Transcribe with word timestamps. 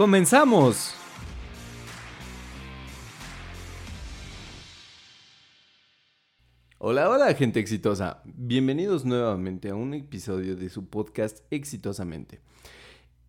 ¡comenzamos! 0.00 0.94
Hola, 6.78 7.10
hola 7.10 7.34
gente 7.34 7.60
exitosa. 7.60 8.22
Bienvenidos 8.24 9.04
nuevamente 9.04 9.68
a 9.68 9.74
un 9.74 9.92
episodio 9.92 10.56
de 10.56 10.70
su 10.70 10.88
podcast 10.88 11.40
Exitosamente. 11.50 12.40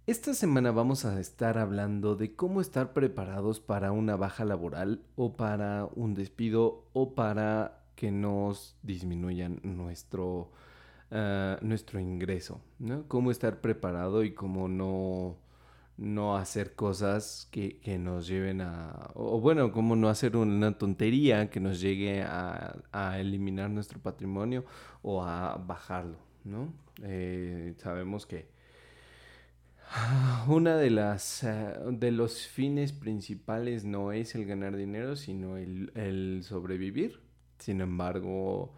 Esta 0.08 0.34
semana 0.34 0.72
vamos 0.72 1.04
a 1.04 1.20
estar 1.20 1.58
hablando 1.58 2.16
de 2.16 2.38
cómo 2.38 2.62
estar 2.62 2.94
preparados 2.94 3.60
para 3.60 3.92
una 3.92 4.16
baja 4.16 4.46
laboral 4.46 5.02
o 5.18 5.36
para 5.36 5.90
un 5.94 6.14
despido 6.14 6.86
o 6.94 7.16
para 7.16 7.84
que 7.96 8.12
nos 8.12 8.78
disminuyan 8.82 9.60
nuestro, 9.64 10.54
ah, 11.12 11.58
nuestro 11.62 12.00
ingreso, 12.00 12.62
¿no? 12.80 13.10
Cómo 13.10 13.30
estar 13.30 13.60
preparado 13.60 14.24
y 14.24 14.34
cómo 14.34 14.70
no, 14.70 15.36
no 16.02 16.36
hacer 16.36 16.74
cosas 16.74 17.48
que, 17.52 17.80
nos 18.00 18.28
lleven 18.28 18.62
a, 18.62 19.12
o 19.14 19.40
bueno, 19.40 19.72
cómo 19.72 19.96
no 19.96 20.10
hacer 20.10 20.36
una 20.36 20.78
tontería 20.78 21.52
que 21.52 21.60
nos 21.60 21.80
llegue 21.80 22.24
a, 22.24 22.74
eliminar 23.20 23.70
nuestro 23.70 24.00
patrimonio 24.00 24.66
o 25.04 25.24
a 25.24 25.58
bajarlo, 25.58 26.18
¿no? 26.44 26.74
Eh, 27.04 27.76
sabemos 27.78 28.26
que 28.26 28.50
una 30.48 30.76
de 30.78 30.90
las 30.90 31.44
ah, 31.44 31.80
de 31.92 32.12
los 32.12 32.48
fines 32.48 32.94
principales 32.94 33.86
no 33.86 34.12
es 34.12 34.34
el 34.34 34.46
ganar 34.46 34.76
dinero, 34.76 35.16
sino 35.16 35.58
el, 35.58 35.92
el 35.96 36.42
sobrevivir. 36.44 37.22
Sin 37.60 37.80
embargo, 37.80 38.74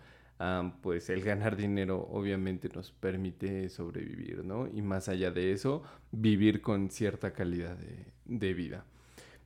pues 0.81 1.09
el 1.09 1.21
ganar 1.21 1.55
dinero 1.55 2.07
obviamente 2.11 2.69
nos 2.73 2.91
permite 2.91 3.69
sobrevivir, 3.69 4.43
¿no? 4.43 4.67
Y 4.67 4.81
más 4.81 5.07
allá 5.07 5.31
de 5.31 5.53
eso, 5.53 5.83
vivir 6.11 6.61
con 6.61 6.89
cierta 6.89 7.33
calidad 7.33 7.77
de, 8.25 8.53
vida. 8.53 8.85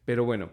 Pero 0.05 0.25
bueno, 0.25 0.49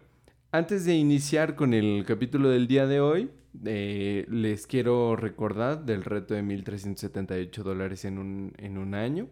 antes 0.53 0.85
de 0.85 0.95
iniciar 0.95 1.55
con 1.55 1.73
el 1.73 2.05
capítulo 2.07 2.51
del 2.51 2.67
día 2.67 2.87
de 2.87 3.01
hoy, 3.01 3.31
eh, 3.65 4.27
les 4.29 4.67
quiero 4.67 5.17
recordar 5.17 5.85
del 5.85 6.05
reto 6.05 6.35
de 6.35 6.43
1.378 6.43 7.63
dólares 7.63 8.05
en 8.05 8.19
un, 8.19 8.53
en 8.59 8.77
un 8.79 8.95
año. 8.95 9.29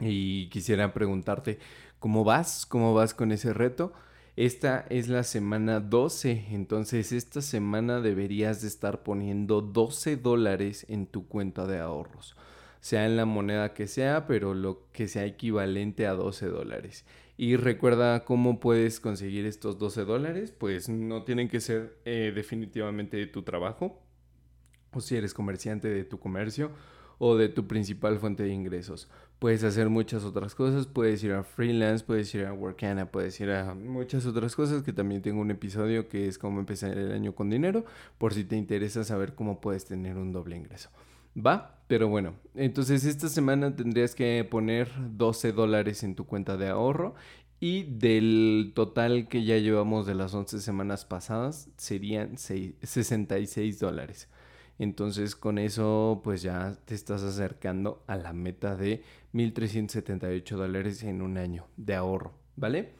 Y 0.00 0.48
quisiera 0.48 0.92
preguntarte, 0.92 1.58
¿cómo 2.00 2.24
vas? 2.24 2.66
¿Cómo 2.66 2.92
vas 2.92 3.14
con 3.14 3.32
ese 3.32 3.54
reto? 3.54 3.92
Esta 4.36 4.86
es 4.88 5.08
la 5.08 5.24
semana 5.24 5.80
12, 5.80 6.46
entonces 6.52 7.12
esta 7.12 7.42
semana 7.42 8.00
deberías 8.00 8.62
de 8.62 8.68
estar 8.68 9.02
poniendo 9.02 9.60
12 9.60 10.16
dólares 10.16 10.86
en 10.88 11.06
tu 11.06 11.28
cuenta 11.28 11.66
de 11.66 11.80
ahorros, 11.80 12.34
sea 12.80 13.04
en 13.04 13.18
la 13.18 13.26
moneda 13.26 13.74
que 13.74 13.86
sea, 13.86 14.26
pero 14.26 14.54
lo 14.54 14.88
que 14.92 15.06
sea 15.06 15.26
equivalente 15.26 16.06
a 16.06 16.14
12 16.14 16.46
dólares. 16.46 17.04
Y 17.36 17.56
recuerda 17.56 18.24
cómo 18.24 18.58
puedes 18.58 19.00
conseguir 19.00 19.44
estos 19.44 19.78
12 19.78 20.06
dólares, 20.06 20.50
pues 20.50 20.88
no 20.88 21.24
tienen 21.24 21.50
que 21.50 21.60
ser 21.60 21.98
eh, 22.06 22.32
definitivamente 22.34 23.18
de 23.18 23.26
tu 23.26 23.42
trabajo, 23.42 24.02
o 24.92 25.02
si 25.02 25.14
eres 25.14 25.34
comerciante 25.34 25.88
de 25.88 26.04
tu 26.04 26.18
comercio, 26.18 26.70
o 27.18 27.36
de 27.36 27.50
tu 27.50 27.66
principal 27.68 28.18
fuente 28.18 28.44
de 28.44 28.54
ingresos. 28.54 29.10
Puedes 29.42 29.64
hacer 29.64 29.88
muchas 29.88 30.22
otras 30.22 30.54
cosas, 30.54 30.86
puedes 30.86 31.24
ir 31.24 31.32
a 31.32 31.42
freelance, 31.42 32.04
puedes 32.04 32.32
ir 32.32 32.44
a 32.46 32.52
Workana, 32.52 33.10
puedes 33.10 33.40
ir 33.40 33.50
a 33.50 33.74
muchas 33.74 34.24
otras 34.24 34.54
cosas 34.54 34.84
que 34.84 34.92
también 34.92 35.20
tengo 35.20 35.40
un 35.40 35.50
episodio 35.50 36.08
que 36.08 36.28
es 36.28 36.38
cómo 36.38 36.60
empezar 36.60 36.96
el 36.96 37.10
año 37.10 37.34
con 37.34 37.50
dinero, 37.50 37.84
por 38.18 38.34
si 38.34 38.44
te 38.44 38.54
interesa 38.54 39.02
saber 39.02 39.34
cómo 39.34 39.60
puedes 39.60 39.84
tener 39.84 40.16
un 40.16 40.32
doble 40.32 40.56
ingreso. 40.56 40.90
¿Va? 41.36 41.82
Pero 41.88 42.06
bueno, 42.06 42.34
entonces 42.54 43.04
esta 43.04 43.28
semana 43.28 43.74
tendrías 43.74 44.14
que 44.14 44.46
poner 44.48 44.88
12 45.10 45.50
dólares 45.50 46.04
en 46.04 46.14
tu 46.14 46.24
cuenta 46.24 46.56
de 46.56 46.68
ahorro 46.68 47.16
y 47.58 47.82
del 47.82 48.70
total 48.76 49.26
que 49.26 49.42
ya 49.42 49.58
llevamos 49.58 50.06
de 50.06 50.14
las 50.14 50.34
11 50.34 50.60
semanas 50.60 51.04
pasadas 51.04 51.68
serían 51.76 52.38
66 52.38 53.80
dólares. 53.80 54.28
Entonces 54.82 55.36
con 55.36 55.58
eso 55.58 56.22
pues 56.24 56.42
ya 56.42 56.76
te 56.86 56.96
estás 56.96 57.22
acercando 57.22 58.02
a 58.08 58.16
la 58.16 58.32
meta 58.32 58.74
de 58.74 59.04
1.378 59.32 60.56
dólares 60.56 61.04
en 61.04 61.22
un 61.22 61.38
año 61.38 61.68
de 61.76 61.94
ahorro, 61.94 62.32
¿vale? 62.56 62.90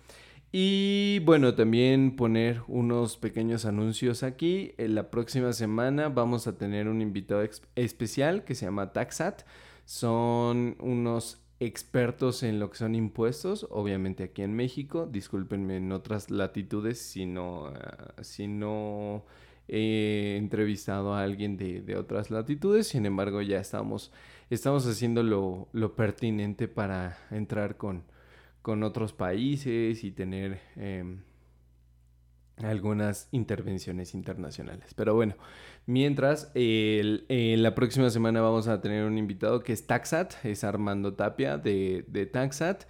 Y 0.52 1.18
bueno, 1.24 1.56
también 1.56 2.14
poner 2.14 2.62
unos 2.68 3.16
pequeños 3.16 3.64
anuncios 3.64 4.22
aquí. 4.22 4.74
En 4.78 4.94
la 4.94 5.10
próxima 5.10 5.52
semana 5.52 6.08
vamos 6.08 6.46
a 6.46 6.56
tener 6.56 6.86
un 6.86 7.02
invitado 7.02 7.42
especial 7.74 8.44
que 8.44 8.54
se 8.54 8.66
llama 8.66 8.92
Taxat. 8.92 9.42
Son 9.84 10.76
unos 10.78 11.42
expertos 11.58 12.44
en 12.44 12.60
lo 12.60 12.70
que 12.70 12.78
son 12.78 12.94
impuestos, 12.94 13.66
obviamente 13.70 14.22
aquí 14.22 14.42
en 14.42 14.54
México. 14.54 15.08
Discúlpenme 15.10 15.78
en 15.78 15.90
otras 15.90 16.30
latitudes 16.30 17.00
si 17.00 17.26
no, 17.26 17.66
ah, 17.66 18.22
si 18.22 18.46
no 18.46 19.24
he 19.74 20.36
entrevistado 20.36 21.14
a 21.14 21.22
alguien 21.22 21.56
de, 21.56 21.96
otras 21.96 22.30
latitudes, 22.30 22.88
sin 22.88 23.06
embargo 23.06 23.40
ya 23.40 23.58
estamos, 23.58 24.12
estamos 24.50 24.86
haciendo 24.86 25.22
lo, 25.22 25.96
pertinente 25.96 26.68
para 26.68 27.16
entrar 27.30 27.78
con, 27.78 28.04
con, 28.60 28.82
otros 28.82 29.14
países 29.14 30.04
y 30.04 30.10
tener 30.10 30.60
em, 30.76 31.22
algunas 32.58 33.28
intervenciones 33.32 34.12
internacionales. 34.12 34.92
Pero 34.94 35.14
bueno, 35.14 35.36
mientras, 35.86 36.52
la 36.54 37.74
próxima 37.74 38.10
semana 38.10 38.42
vamos 38.42 38.68
a 38.68 38.82
tener 38.82 39.06
un 39.06 39.16
invitado 39.16 39.62
que 39.62 39.72
es 39.72 39.86
Taxat, 39.86 40.34
es 40.44 40.64
Armando 40.64 41.14
Tapia 41.14 41.56
de, 41.56 42.04
de 42.08 42.26
Taxat 42.26 42.84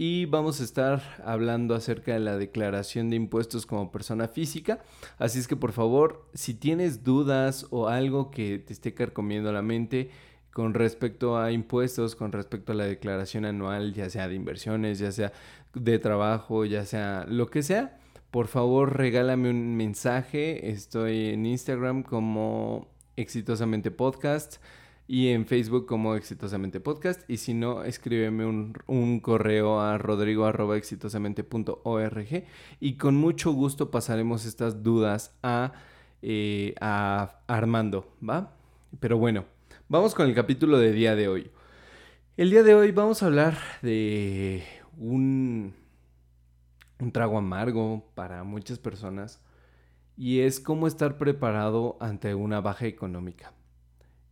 y 0.00 0.26
vamos 0.26 0.60
a 0.60 0.64
estar 0.64 1.02
hablando 1.24 1.74
acerca 1.74 2.12
de 2.12 2.20
la 2.20 2.38
declaración 2.38 3.10
de 3.10 3.16
impuestos 3.16 3.66
como 3.66 3.90
persona 3.90 4.28
física. 4.28 4.78
Así 5.18 5.40
es 5.40 5.48
que 5.48 5.56
por 5.56 5.72
favor, 5.72 6.24
si 6.34 6.54
tienes 6.54 7.02
dudas 7.02 7.66
o 7.70 7.88
algo 7.88 8.30
que 8.30 8.60
te 8.60 8.72
esté 8.72 8.94
carcomiendo 8.94 9.52
la 9.52 9.60
mente 9.60 10.10
con 10.52 10.72
respecto 10.72 11.36
a 11.36 11.50
impuestos, 11.50 12.14
con 12.14 12.30
respecto 12.30 12.70
a 12.70 12.76
la 12.76 12.84
declaración 12.84 13.44
anual, 13.44 13.92
ya 13.92 14.08
sea 14.08 14.28
de 14.28 14.36
inversiones, 14.36 15.00
ya 15.00 15.10
sea 15.10 15.32
de 15.74 15.98
trabajo, 15.98 16.64
ya 16.64 16.84
sea 16.84 17.26
lo 17.28 17.48
que 17.48 17.64
sea, 17.64 17.98
por 18.30 18.46
favor 18.46 18.96
regálame 18.96 19.50
un 19.50 19.76
mensaje. 19.76 20.70
Estoy 20.70 21.30
en 21.30 21.44
Instagram 21.44 22.04
como 22.04 22.86
exitosamente 23.16 23.90
podcast 23.90 24.58
y 25.08 25.28
en 25.28 25.46
Facebook 25.46 25.86
como 25.86 26.14
Exitosamente 26.14 26.80
Podcast. 26.80 27.28
Y 27.28 27.38
si 27.38 27.54
no, 27.54 27.82
escríbeme 27.82 28.44
un, 28.44 29.20
correo 29.20 29.80
a 29.80 29.96
rodrigo 29.96 30.46
y 32.78 32.92
con 32.94 33.16
mucho 33.16 33.52
gusto 33.52 33.90
pasaremos 33.90 34.44
estas 34.44 34.82
dudas 34.82 35.34
a, 35.42 35.72
eh, 36.20 36.74
a 36.80 37.40
Armando, 37.46 38.14
¿va? 38.26 38.52
Pero 39.00 39.16
bueno, 39.16 39.46
vamos 39.88 40.14
con 40.14 40.28
el 40.28 40.34
capítulo 40.34 40.78
de 40.78 40.92
día 40.92 41.16
de 41.16 41.28
hoy. 41.28 41.50
El 42.36 42.50
día 42.50 42.62
de 42.62 42.74
hoy 42.74 42.92
vamos 42.92 43.22
a 43.22 43.26
hablar 43.26 43.58
de 43.80 44.62
un, 44.98 45.74
un 47.00 47.12
trago 47.12 47.38
amargo 47.38 48.04
para 48.14 48.44
muchas 48.44 48.78
personas 48.78 49.42
y 50.16 50.40
es 50.40 50.60
cómo 50.60 50.86
estar 50.86 51.16
preparado 51.16 51.96
ante 52.00 52.34
una 52.34 52.60
baja 52.60 52.86
económica. 52.86 53.52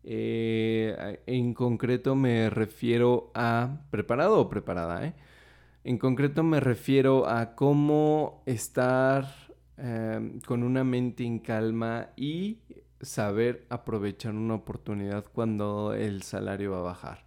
Eh, 0.08 1.20
en 1.26 1.52
concreto 1.52 2.14
me 2.14 2.48
refiero 2.48 3.32
a 3.34 3.80
preparado 3.90 4.38
o 4.38 4.48
preparada. 4.48 5.04
¿eh? 5.04 5.14
En 5.82 5.98
concreto 5.98 6.44
me 6.44 6.60
refiero 6.60 7.28
a 7.28 7.56
cómo 7.56 8.44
estar 8.46 9.26
em, 9.76 10.38
con 10.40 10.62
una 10.62 10.84
mente 10.84 11.24
en 11.24 11.40
calma 11.40 12.10
y 12.16 12.60
saber 13.00 13.66
aprovechar 13.68 14.32
una 14.34 14.54
oportunidad 14.54 15.24
cuando 15.32 15.92
el 15.92 16.22
salario 16.22 16.70
va 16.70 16.78
a 16.78 16.82
bajar, 16.82 17.26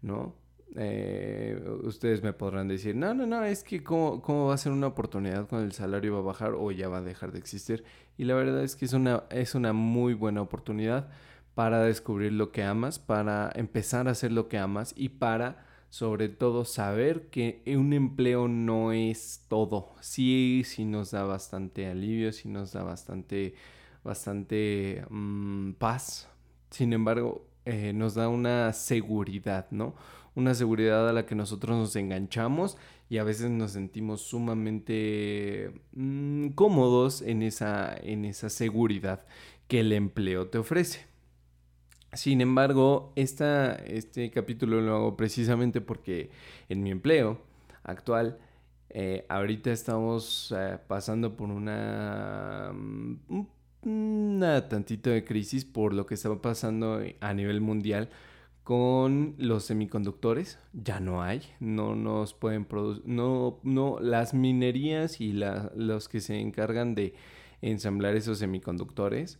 ¿no? 0.00 0.36
Eh, 0.76 1.60
ustedes 1.82 2.22
me 2.22 2.32
podrán 2.32 2.68
decir, 2.68 2.96
no, 2.96 3.12
no, 3.14 3.26
no, 3.26 3.44
es 3.44 3.62
que 3.62 3.82
cómo, 3.82 4.22
cómo, 4.22 4.46
va 4.46 4.54
a 4.54 4.58
ser 4.58 4.72
una 4.72 4.86
oportunidad 4.86 5.46
cuando 5.48 5.66
el 5.66 5.72
salario 5.72 6.14
va 6.14 6.20
a 6.20 6.22
bajar 6.22 6.54
o 6.54 6.70
ya 6.70 6.88
va 6.88 6.98
a 6.98 7.02
dejar 7.02 7.32
de 7.32 7.38
existir. 7.40 7.84
Y 8.16 8.24
la 8.24 8.34
verdad 8.34 8.62
es 8.62 8.76
que 8.76 8.84
es 8.86 8.92
una, 8.94 9.24
es 9.30 9.54
una 9.54 9.72
muy 9.72 10.14
buena 10.14 10.40
oportunidad 10.40 11.10
para 11.54 11.82
descubrir 11.82 12.32
lo 12.32 12.52
que 12.52 12.62
amas, 12.62 12.98
para 12.98 13.50
empezar 13.54 14.08
a 14.08 14.12
hacer 14.12 14.32
lo 14.32 14.48
que 14.48 14.58
amas 14.58 14.94
y 14.96 15.10
para 15.10 15.66
sobre 15.92 16.30
todo 16.30 16.64
saber 16.64 17.28
que 17.28 17.62
un 17.66 17.92
empleo 17.92 18.48
no 18.48 18.92
es 18.92 19.44
todo. 19.48 19.94
Sí, 20.00 20.62
sí 20.64 20.86
nos 20.86 21.10
da 21.10 21.24
bastante 21.24 21.86
alivio, 21.86 22.32
sí 22.32 22.48
nos 22.48 22.72
da 22.72 22.82
bastante, 22.82 23.54
bastante 24.02 25.04
mm, 25.10 25.72
paz. 25.72 26.30
Sin 26.70 26.94
embargo, 26.94 27.46
eh, 27.66 27.92
nos 27.92 28.14
da 28.14 28.28
una 28.28 28.72
seguridad, 28.72 29.66
¿no? 29.70 29.94
Una 30.34 30.54
seguridad 30.54 31.06
a 31.06 31.12
la 31.12 31.26
que 31.26 31.34
nosotros 31.34 31.76
nos 31.76 31.94
enganchamos 31.94 32.78
y 33.10 33.18
a 33.18 33.24
veces 33.24 33.50
nos 33.50 33.72
sentimos 33.72 34.22
sumamente 34.22 35.72
mm, 35.92 36.48
cómodos 36.54 37.20
en 37.20 37.42
esa, 37.42 37.94
en 37.94 38.24
esa 38.24 38.48
seguridad 38.48 39.26
que 39.68 39.80
el 39.80 39.92
empleo 39.92 40.48
te 40.48 40.56
ofrece. 40.56 41.11
Sin 42.14 42.42
embargo, 42.42 43.12
este 43.16 44.30
capítulo 44.34 44.82
lo 44.82 44.96
hago 44.96 45.16
precisamente 45.16 45.80
porque 45.80 46.30
en 46.68 46.82
mi 46.82 46.90
empleo 46.90 47.40
actual, 47.84 48.38
eh, 48.90 49.24
ahorita 49.30 49.72
estamos 49.72 50.54
eh, 50.56 50.78
pasando 50.86 51.36
por 51.36 51.48
una, 51.48 52.70
mm, 52.74 53.46
una 53.84 54.68
tantito 54.68 55.08
de 55.08 55.24
crisis 55.24 55.64
por 55.64 55.94
lo 55.94 56.04
que 56.04 56.14
está 56.14 56.34
pasando 56.42 57.00
a 57.20 57.34
nivel 57.34 57.62
mundial 57.62 58.10
con 58.62 59.34
los 59.38 59.64
semiconductores. 59.64 60.58
Ya 60.74 61.00
no 61.00 61.22
hay, 61.22 61.42
no 61.60 61.96
nos 61.96 62.34
pueden 62.34 62.66
producir, 62.66 63.04
no, 63.06 63.58
no, 63.62 63.98
las 64.00 64.34
minerías 64.34 65.20
y 65.20 65.32
los 65.32 66.08
que 66.10 66.20
se 66.20 66.38
encargan 66.40 66.94
de 66.94 67.14
ensamblar 67.62 68.16
esos 68.16 68.38
semiconductores 68.38 69.38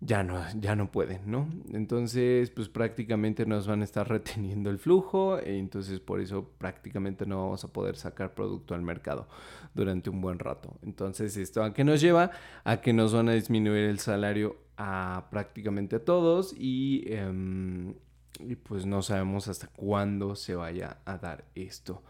ya 0.00 0.22
no, 0.22 0.42
ya 0.58 0.74
no 0.76 0.90
pueden, 0.90 1.30
¿no? 1.30 1.48
Entonces, 1.72 2.50
pues 2.50 2.68
prácticamente 2.68 3.44
nos 3.44 3.66
van 3.66 3.82
a 3.82 3.84
estar 3.84 4.08
reteniendo 4.08 4.70
el 4.70 4.78
flujo, 4.78 5.38
entonces 5.38 6.00
por 6.00 6.20
eso 6.20 6.50
prácticamente 6.58 7.26
no 7.26 7.42
vamos 7.42 7.64
a 7.64 7.72
poder 7.72 7.96
sacar 7.96 8.34
producto 8.34 8.74
al 8.74 8.82
mercado 8.82 9.28
durante 9.74 10.08
un 10.08 10.22
buen 10.22 10.38
rato. 10.38 10.78
Entonces, 10.82 11.36
¿esto 11.36 11.62
a 11.62 11.74
qué 11.74 11.84
nos 11.84 12.00
lleva? 12.00 12.30
A 12.64 12.80
que 12.80 12.94
nos 12.94 13.12
van 13.12 13.28
a 13.28 13.34
disminuir 13.34 13.84
el 13.84 13.98
salario 13.98 14.56
a 14.78 15.28
prácticamente 15.30 15.96
a 15.96 16.04
todos 16.04 16.54
y, 16.56 17.04
em, 17.12 17.94
y 18.40 18.56
pues 18.56 18.86
no 18.86 19.02
sabemos 19.02 19.48
hasta 19.48 19.66
cuándo 19.66 20.34
se 20.34 20.54
vaya 20.54 20.98
a 21.04 21.18
dar 21.18 21.44
esto, 21.54 22.02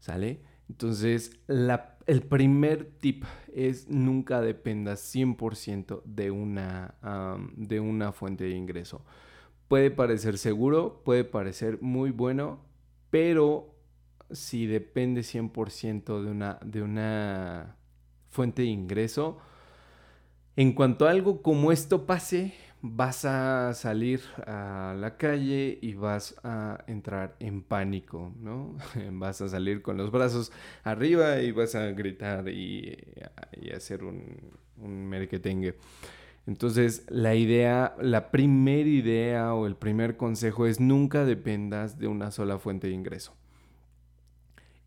¿sale? 0.00 0.40
Entonces, 0.68 1.38
el 1.48 2.22
primer 2.22 2.84
tip 2.98 3.24
es 3.54 3.88
nunca 3.88 4.40
dependas 4.40 5.14
100% 5.14 6.02
de 6.04 6.30
una, 6.30 6.94
de 7.56 7.80
una 7.80 8.12
fuente 8.12 8.44
de 8.44 8.50
ingreso. 8.50 9.04
Puede 9.68 9.90
parecer 9.90 10.38
seguro, 10.38 11.02
puede 11.04 11.24
parecer 11.24 11.80
muy 11.80 12.10
bueno, 12.10 12.60
pero 13.10 13.74
si 14.30 14.66
depende 14.66 15.22
100% 15.22 16.22
de 16.22 16.30
una, 16.30 16.58
de 16.64 16.82
una 16.82 17.76
fuente 18.28 18.62
de 18.62 18.68
ingreso, 18.68 19.38
en 20.56 20.72
cuanto 20.72 21.06
a 21.06 21.10
algo 21.10 21.42
como 21.42 21.70
esto 21.70 22.06
pase, 22.06 22.54
vas 22.94 23.24
a 23.24 23.72
salir 23.74 24.20
a 24.46 24.94
la 24.98 25.16
calle 25.16 25.78
y 25.80 25.94
vas 25.94 26.36
a 26.44 26.84
entrar 26.86 27.36
en 27.40 27.62
pánico, 27.62 28.32
¿no? 28.38 28.76
vas 29.12 29.40
a 29.40 29.48
salir 29.48 29.82
con 29.82 29.96
los 29.96 30.10
brazos 30.10 30.52
arriba 30.84 31.40
y 31.40 31.52
vas 31.52 31.74
a 31.74 31.86
gritar 31.92 32.48
y, 32.48 32.96
hacer 33.74 34.04
un, 34.04 34.52
un. 34.78 35.10
Entonces, 36.46 37.04
la 37.08 37.34
idea, 37.34 37.96
la 38.00 38.30
primera 38.30 38.88
idea 38.88 39.54
o 39.54 39.66
el 39.66 39.74
primer 39.74 40.16
consejo 40.16 40.66
es 40.66 40.78
nunca 40.78 41.24
dependas 41.24 41.98
de 41.98 42.06
una 42.06 42.30
sola 42.30 42.58
fuente 42.58 42.86
de 42.86 42.94
ingreso. 42.94 43.34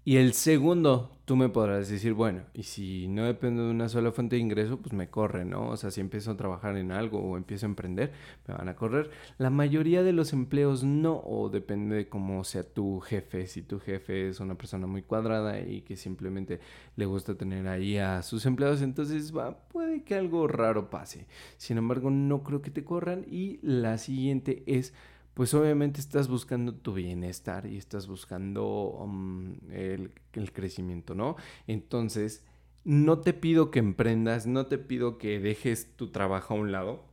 Y 0.05 0.17
el 0.17 0.33
segundo, 0.33 1.18
tú 1.29 1.35
me 1.35 1.49
podrás 1.49 1.87
decir, 1.87 2.13
bueno, 2.13 2.41
y 2.55 2.63
si 2.63 3.07
no 3.07 3.23
dependo 3.23 3.63
de 3.63 3.69
una 3.69 3.87
sola 3.87 4.11
fuente 4.11 4.35
de 4.35 4.41
ingreso, 4.41 4.77
pues 4.77 4.93
me 4.93 5.11
corre, 5.11 5.45
¿no? 5.45 5.69
O 5.69 5.77
sea, 5.77 5.91
si 5.91 6.01
empiezo 6.01 6.31
a 6.31 6.37
trabajar 6.37 6.75
en 6.75 6.91
algo 6.91 7.19
o 7.19 7.37
empiezo 7.37 7.67
a 7.67 7.69
emprender, 7.69 8.11
me 8.47 8.55
van 8.55 8.67
a 8.67 8.75
correr. 8.75 9.11
La 9.37 9.51
mayoría 9.51 10.01
de 10.01 10.11
los 10.11 10.33
empleos 10.33 10.83
no, 10.83 11.21
o 11.23 11.49
depende 11.49 11.95
de 11.95 12.09
cómo 12.09 12.43
sea 12.43 12.63
tu 12.63 12.99
jefe. 13.01 13.45
Si 13.45 13.61
tu 13.61 13.79
jefe 13.79 14.29
es 14.29 14.39
una 14.39 14.55
persona 14.55 14.87
muy 14.87 15.03
cuadrada 15.03 15.59
y 15.59 15.81
que 15.81 15.97
simplemente 15.97 16.61
le 16.95 17.05
gusta 17.05 17.35
tener 17.35 17.67
ahí 17.67 17.99
a 17.99 18.23
sus 18.23 18.47
empleados, 18.47 18.81
entonces 18.81 19.31
va, 19.31 19.55
puede 19.67 20.01
que 20.01 20.15
algo 20.15 20.47
raro 20.47 20.89
pase. 20.89 21.27
Sin 21.57 21.77
embargo, 21.77 22.09
no 22.09 22.41
creo 22.41 22.63
que 22.63 22.71
te 22.71 22.83
corran. 22.83 23.23
Y 23.29 23.59
la 23.61 23.99
siguiente 23.99 24.63
es 24.65 24.95
pues 25.33 25.53
obviamente 25.53 25.99
estás 25.99 26.27
buscando 26.27 26.73
tu 26.73 26.93
bienestar 26.93 27.65
y 27.65 27.77
estás 27.77 28.07
buscando 28.07 28.65
um, 28.65 29.55
el, 29.71 30.11
crecimiento, 30.53 31.15
¿no? 31.15 31.35
Entonces, 31.67 32.43
no 32.83 33.19
te 33.19 33.33
pido 33.33 33.71
que 33.71 33.79
emprendas, 33.79 34.47
no 34.47 34.65
te 34.65 34.77
pido 34.77 35.17
que 35.17 35.39
dejes 35.39 35.95
tu 35.95 36.11
trabajo 36.11 36.53
a 36.53 36.57
un 36.57 36.71
lado. 36.71 37.05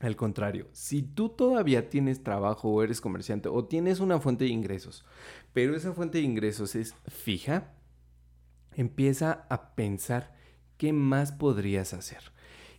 Al 0.00 0.16
contrario, 0.16 0.68
si 0.72 1.02
tú 1.02 1.28
todavía 1.28 1.90
tienes 1.90 2.22
trabajo 2.22 2.68
o 2.68 2.82
eres 2.82 3.00
comerciante 3.00 3.48
o 3.48 3.64
tienes 3.64 4.00
una 4.00 4.20
fuente 4.20 4.44
de 4.44 4.50
ingresos, 4.50 5.04
pero 5.52 5.74
esa 5.76 5.92
fuente 5.92 6.18
de 6.18 6.24
ingresos 6.24 6.76
es 6.76 6.94
fija, 7.08 7.72
empieza 8.74 9.46
a 9.50 9.74
pensar 9.74 10.34
qué 10.76 10.92
más 10.92 11.32
podrías 11.32 11.94
hacer. 11.94 12.32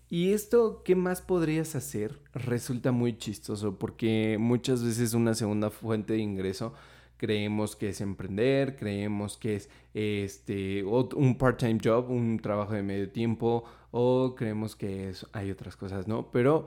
Y 0.09 0.33
esto, 0.33 0.81
¿qué 0.83 0.95
más 0.95 1.21
podrías 1.21 1.75
hacer? 1.75 2.19
Resulta 2.33 2.91
muy 2.91 3.17
chistoso 3.17 3.77
porque 3.77 4.37
muchas 4.39 4.83
veces 4.83 5.13
una 5.13 5.35
segunda 5.35 5.69
fuente 5.69 6.13
de 6.13 6.19
ingreso 6.19 6.73
creemos 7.17 7.75
que 7.75 7.89
es 7.89 8.01
emprender, 8.01 8.75
creemos 8.75 9.37
que 9.37 9.57
es 9.57 9.69
este 9.93 10.83
un 10.83 11.37
part-time 11.37 11.77
job, 11.83 12.09
un 12.09 12.39
trabajo 12.39 12.73
de 12.73 12.81
medio 12.81 13.11
tiempo 13.11 13.65
o 13.91 14.33
creemos 14.35 14.75
que 14.75 15.11
hay 15.33 15.51
otras 15.51 15.75
cosas, 15.75 16.07
¿no? 16.07 16.31
Pero 16.31 16.65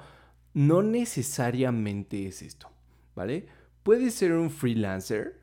no 0.55 0.83
necesariamente 0.83 2.27
es 2.27 2.43
esto, 2.43 2.69
¿vale? 3.17 3.47
Puedes 3.83 4.15
ser 4.15 4.35
un 4.35 4.51
freelancer 4.51 5.41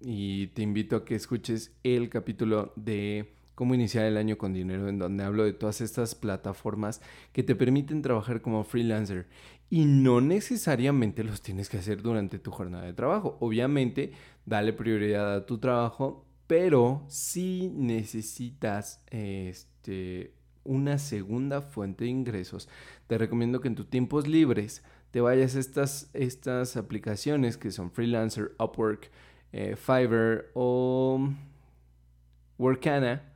y 0.00 0.46
te 0.48 0.62
invito 0.62 0.96
a 0.96 1.04
que 1.04 1.16
escuches 1.16 1.72
el 1.82 2.08
capítulo 2.08 2.72
de 2.76 3.34
cómo 3.54 3.74
iniciar 3.74 4.04
el 4.06 4.16
año 4.16 4.36
con 4.38 4.52
dinero, 4.52 4.88
en 4.88 4.98
donde 4.98 5.24
hablo 5.24 5.44
de 5.44 5.52
todas 5.52 5.80
estas 5.80 6.14
plataformas 6.14 7.00
que 7.32 7.42
te 7.42 7.54
permiten 7.54 8.02
trabajar 8.02 8.40
como 8.40 8.64
freelancer. 8.64 9.26
Y 9.70 9.84
no 9.86 10.20
necesariamente 10.20 11.24
los 11.24 11.40
tienes 11.40 11.68
que 11.68 11.78
hacer 11.78 12.02
durante 12.02 12.38
tu 12.38 12.50
jornada 12.50 12.84
de 12.84 12.92
trabajo. 12.92 13.36
Obviamente, 13.40 14.12
dale 14.44 14.72
prioridad 14.72 15.34
a 15.34 15.46
tu 15.46 15.58
trabajo, 15.58 16.26
pero 16.46 17.04
si 17.08 17.70
necesitas 17.74 19.02
este, 19.10 20.34
una 20.64 20.98
segunda 20.98 21.62
fuente 21.62 22.04
de 22.04 22.10
ingresos, 22.10 22.68
te 23.06 23.18
recomiendo 23.18 23.60
que 23.60 23.68
en 23.68 23.74
tus 23.74 23.88
tiempos 23.88 24.26
libres 24.26 24.82
te 25.10 25.20
vayas 25.20 25.54
a 25.56 25.60
estas, 25.60 26.10
estas 26.12 26.76
aplicaciones 26.76 27.56
que 27.56 27.70
son 27.70 27.90
Freelancer, 27.90 28.52
Upwork, 28.58 29.10
eh, 29.52 29.76
Fiverr 29.76 30.50
o 30.54 31.28
Workana 32.58 33.33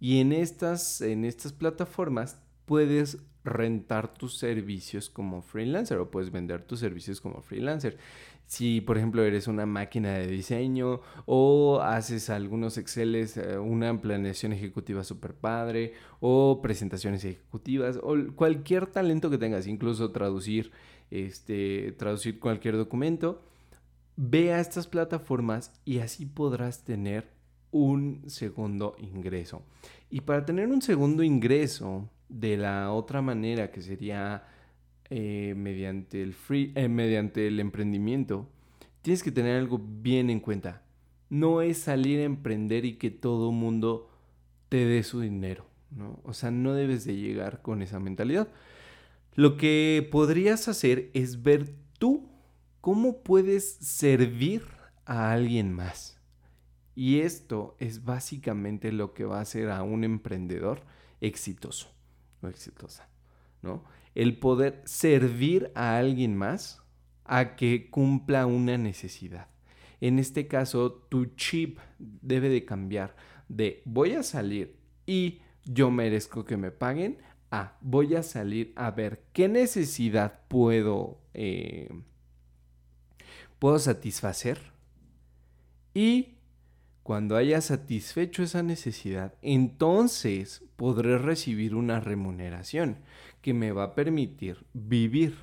y 0.00 0.20
en 0.20 0.32
estas, 0.32 1.02
en 1.02 1.24
estas 1.24 1.52
plataformas 1.52 2.40
puedes 2.64 3.18
rentar 3.44 4.12
tus 4.12 4.38
servicios 4.38 5.10
como 5.10 5.42
freelancer 5.42 5.98
o 5.98 6.10
puedes 6.10 6.30
vender 6.30 6.62
tus 6.62 6.80
servicios 6.80 7.20
como 7.20 7.42
freelancer. 7.42 7.98
Si, 8.46 8.80
por 8.80 8.98
ejemplo, 8.98 9.22
eres 9.22 9.46
una 9.46 9.64
máquina 9.64 10.14
de 10.14 10.26
diseño 10.26 11.00
o 11.24 11.80
haces 11.80 12.30
algunos 12.30 12.78
Exceles, 12.78 13.36
eh, 13.36 13.58
una 13.58 14.00
planeación 14.00 14.52
ejecutiva 14.52 15.04
super 15.04 15.34
padre 15.34 15.94
o 16.18 16.60
presentaciones 16.60 17.24
ejecutivas 17.24 17.98
o 18.02 18.16
cualquier 18.34 18.88
talento 18.88 19.30
que 19.30 19.38
tengas, 19.38 19.68
incluso 19.68 20.10
traducir, 20.10 20.72
este, 21.12 21.92
traducir 21.92 22.40
cualquier 22.40 22.76
documento, 22.76 23.42
ve 24.16 24.52
a 24.52 24.60
estas 24.60 24.88
plataformas 24.88 25.72
y 25.84 26.00
así 26.00 26.26
podrás 26.26 26.82
tener 26.82 27.39
un 27.70 28.22
segundo 28.26 28.96
ingreso. 28.98 29.62
Y 30.10 30.22
para 30.22 30.44
tener 30.44 30.68
un 30.68 30.82
segundo 30.82 31.22
ingreso 31.22 32.08
de 32.28 32.56
la 32.56 32.92
otra 32.92 33.22
manera 33.22 33.70
que 33.70 33.82
sería 33.82 34.44
eh, 35.08 35.54
mediante, 35.56 36.22
el 36.22 36.34
free, 36.34 36.72
eh, 36.74 36.88
mediante 36.88 37.46
el 37.46 37.60
emprendimiento, 37.60 38.48
tienes 39.02 39.22
que 39.22 39.32
tener 39.32 39.58
algo 39.58 39.78
bien 39.78 40.30
en 40.30 40.40
cuenta. 40.40 40.82
No 41.28 41.62
es 41.62 41.78
salir 41.78 42.20
a 42.20 42.24
emprender 42.24 42.84
y 42.84 42.94
que 42.94 43.10
todo 43.10 43.52
mundo 43.52 44.10
te 44.68 44.84
dé 44.84 45.02
su 45.02 45.20
dinero, 45.20 45.66
¿no? 45.90 46.20
O 46.24 46.32
sea, 46.32 46.50
no 46.50 46.74
debes 46.74 47.04
de 47.04 47.16
llegar 47.16 47.62
con 47.62 47.82
esa 47.82 48.00
mentalidad. 48.00 48.48
Lo 49.34 49.56
que 49.56 50.08
podrías 50.10 50.68
hacer 50.68 51.10
es 51.14 51.42
ver 51.42 51.74
tú 51.98 52.28
cómo 52.80 53.22
puedes 53.22 53.74
servir 53.74 54.62
a 55.04 55.32
alguien 55.32 55.72
más. 55.72 56.19
Y 57.00 57.20
esto 57.22 57.76
es 57.78 58.04
básicamente 58.04 58.92
lo 58.92 59.14
que 59.14 59.24
va 59.24 59.38
a 59.38 59.40
hacer 59.40 59.70
a 59.70 59.82
un 59.82 60.04
emprendedor 60.04 60.82
exitoso 61.22 61.88
o 62.42 62.48
exitosa, 62.48 63.08
¿no? 63.62 63.84
El 64.14 64.38
poder 64.38 64.82
servir 64.84 65.72
a 65.74 65.96
alguien 65.96 66.36
más 66.36 66.82
a 67.24 67.56
que 67.56 67.88
cumpla 67.88 68.44
una 68.44 68.76
necesidad. 68.76 69.48
En 70.02 70.18
este 70.18 70.46
caso, 70.46 70.92
tu 70.92 71.24
chip 71.36 71.78
debe 71.98 72.50
de 72.50 72.66
cambiar 72.66 73.16
de 73.48 73.80
voy 73.86 74.12
a 74.12 74.22
salir 74.22 74.76
y 75.06 75.40
yo 75.64 75.90
merezco 75.90 76.44
que 76.44 76.58
me 76.58 76.70
paguen 76.70 77.16
a 77.50 77.78
voy 77.80 78.14
a 78.14 78.22
salir 78.22 78.74
a 78.76 78.90
ver 78.90 79.24
qué 79.32 79.48
necesidad 79.48 80.42
puedo, 80.48 81.18
eh, 81.32 81.88
puedo 83.58 83.78
satisfacer 83.78 84.60
y 85.94 86.39
cuando 87.02 87.36
haya 87.36 87.60
satisfecho 87.60 88.42
esa 88.42 88.62
necesidad, 88.62 89.34
entonces 89.42 90.64
podré 90.76 91.18
recibir 91.18 91.74
una 91.74 92.00
remuneración 92.00 92.98
que 93.42 93.54
me 93.54 93.72
va 93.72 93.84
a 93.84 93.94
permitir 93.94 94.64
vivir. 94.72 95.36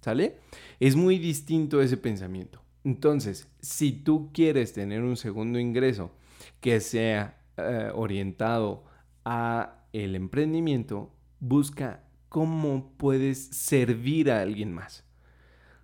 ¿Sale? 0.00 0.38
Es 0.80 0.96
muy 0.96 1.18
distinto 1.18 1.80
ese 1.80 1.96
pensamiento. 1.96 2.62
Entonces, 2.84 3.48
si 3.60 3.92
tú 3.92 4.30
quieres 4.34 4.74
tener 4.74 5.02
un 5.02 5.16
segundo 5.16 5.58
ingreso 5.58 6.12
que 6.60 6.80
sea 6.80 7.40
eh, 7.56 7.90
orientado 7.94 8.84
a 9.24 9.86
el 9.94 10.14
emprendimiento, 10.14 11.14
busca 11.40 12.02
cómo 12.28 12.92
puedes 12.96 13.46
servir 13.46 14.30
a 14.30 14.40
alguien 14.40 14.72
más. 14.72 15.04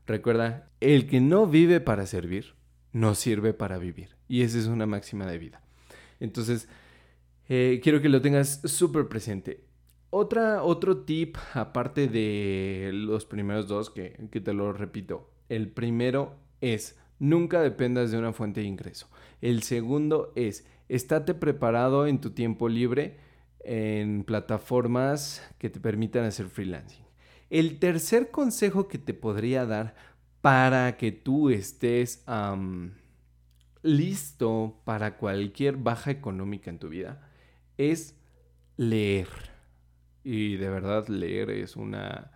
Recuerda, 0.06 0.68
el 0.80 1.06
que 1.06 1.20
no 1.20 1.46
vive 1.46 1.80
para 1.80 2.06
servir, 2.06 2.54
no 2.92 3.14
sirve 3.14 3.52
para 3.52 3.78
vivir. 3.78 4.16
Y 4.28 4.42
esa 4.42 4.58
es 4.58 4.66
una 4.66 4.86
máxima 4.86 5.26
de 5.26 5.38
vida. 5.38 5.62
Entonces, 6.18 6.68
eh, 7.48 7.80
quiero 7.82 8.00
que 8.00 8.08
lo 8.08 8.20
tengas 8.20 8.60
súper 8.64 9.08
presente. 9.08 9.64
Otra, 10.10 10.62
otro 10.62 10.98
tip, 10.98 11.36
aparte 11.54 12.08
de 12.08 12.90
los 12.92 13.24
primeros 13.24 13.68
dos, 13.68 13.90
que, 13.90 14.28
que 14.30 14.40
te 14.40 14.52
lo 14.52 14.72
repito. 14.72 15.30
El 15.48 15.68
primero 15.68 16.34
es, 16.60 16.98
nunca 17.18 17.60
dependas 17.60 18.10
de 18.10 18.18
una 18.18 18.32
fuente 18.32 18.60
de 18.60 18.66
ingreso. 18.66 19.08
El 19.40 19.62
segundo 19.62 20.32
es, 20.34 20.66
estate 20.88 21.34
preparado 21.34 22.06
en 22.06 22.20
tu 22.20 22.30
tiempo 22.30 22.68
libre 22.68 23.18
en 23.60 24.24
plataformas 24.24 25.42
que 25.58 25.70
te 25.70 25.80
permitan 25.80 26.24
hacer 26.24 26.46
freelancing. 26.46 27.04
El 27.50 27.78
tercer 27.78 28.30
consejo 28.30 28.88
que 28.88 28.98
te 28.98 29.12
podría 29.12 29.66
dar 29.66 29.94
para 30.40 30.96
que 30.96 31.12
tú 31.12 31.50
estés 31.50 32.24
listo 33.82 34.80
para 34.84 35.16
cualquier 35.16 35.76
baja 35.76 36.10
económica 36.10 36.70
en 36.70 36.78
tu 36.78 36.88
vida 36.88 37.26
es 37.76 38.14
leer. 38.76 39.28
Y 40.22 40.56
de 40.56 40.68
verdad 40.68 41.08
leer 41.08 41.50
es 41.50 41.76
una, 41.76 42.30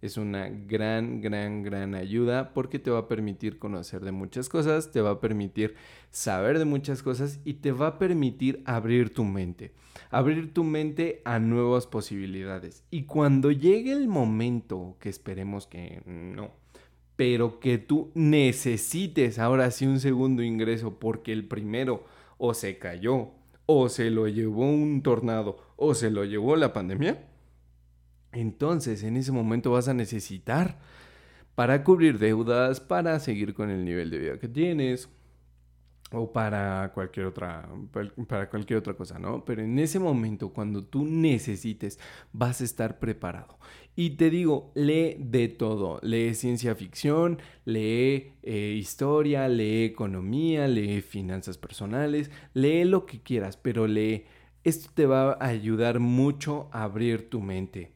es 0.00 0.16
una 0.16 0.48
gran, 0.48 1.20
gran, 1.20 1.62
gran 1.62 1.94
ayuda 1.94 2.54
porque 2.54 2.78
te 2.78 2.90
va 2.90 3.00
a 3.00 3.08
permitir 3.08 3.58
conocer 3.58 4.02
de 4.02 4.12
muchas 4.12 4.48
cosas, 4.48 4.90
te 4.90 5.00
va 5.02 5.10
a 5.10 5.20
permitir 5.20 5.74
saber 6.10 6.58
de 6.58 6.64
muchas 6.64 7.02
cosas 7.02 7.40
y 7.44 7.54
te 7.54 7.72
va 7.72 7.88
a 7.88 7.98
permitir 7.98 8.62
abrir 8.64 9.12
tu 9.12 9.24
mente. 9.24 9.72
Abrir 10.10 10.54
tu 10.54 10.64
mente 10.64 11.20
a 11.24 11.38
nuevas 11.38 11.86
posibilidades. 11.86 12.84
Y 12.90 13.04
cuando 13.04 13.50
llegue 13.50 13.92
el 13.92 14.08
momento, 14.08 14.96
que 15.00 15.08
esperemos 15.08 15.66
que 15.66 16.02
no, 16.06 16.52
pero 17.16 17.60
que 17.60 17.78
tú 17.78 18.10
necesites 18.14 19.38
ahora 19.38 19.70
sí 19.70 19.86
un 19.86 20.00
segundo 20.00 20.42
ingreso 20.42 20.98
porque 20.98 21.32
el 21.32 21.46
primero 21.46 22.04
o 22.38 22.54
se 22.54 22.78
cayó, 22.78 23.30
o 23.64 23.88
se 23.88 24.10
lo 24.10 24.28
llevó 24.28 24.68
un 24.68 25.02
tornado, 25.02 25.58
o 25.76 25.94
se 25.94 26.10
lo 26.10 26.24
llevó 26.24 26.56
la 26.56 26.72
pandemia, 26.72 27.26
entonces 28.32 29.02
en 29.02 29.16
ese 29.16 29.32
momento 29.32 29.70
vas 29.70 29.88
a 29.88 29.94
necesitar 29.94 30.78
para 31.54 31.82
cubrir 31.82 32.18
deudas, 32.18 32.80
para 32.80 33.18
seguir 33.18 33.54
con 33.54 33.70
el 33.70 33.84
nivel 33.84 34.10
de 34.10 34.18
vida 34.18 34.38
que 34.38 34.48
tienes, 34.48 35.08
o 36.12 36.32
para 36.32 36.92
cualquier 36.94 37.26
otra 37.26 37.68
para 38.28 38.48
cualquier 38.48 38.78
otra 38.78 38.94
cosa, 38.94 39.18
¿no? 39.18 39.44
Pero 39.44 39.62
en 39.62 39.78
ese 39.78 39.98
momento 39.98 40.50
cuando 40.50 40.84
tú 40.84 41.04
necesites 41.04 41.98
vas 42.32 42.60
a 42.60 42.64
estar 42.64 42.98
preparado. 42.98 43.58
Y 43.98 44.10
te 44.10 44.28
digo, 44.28 44.70
lee 44.74 45.16
de 45.18 45.48
todo, 45.48 45.98
lee 46.02 46.34
ciencia 46.34 46.74
ficción, 46.74 47.38
lee 47.64 48.34
eh, 48.42 48.74
historia, 48.76 49.48
lee 49.48 49.84
economía, 49.84 50.68
lee 50.68 51.00
finanzas 51.00 51.56
personales, 51.56 52.30
lee 52.52 52.84
lo 52.84 53.06
que 53.06 53.20
quieras, 53.20 53.56
pero 53.56 53.86
lee. 53.86 54.26
Esto 54.64 54.90
te 54.92 55.06
va 55.06 55.32
a 55.32 55.46
ayudar 55.46 55.98
mucho 55.98 56.68
a 56.72 56.82
abrir 56.82 57.30
tu 57.30 57.40
mente. 57.40 57.92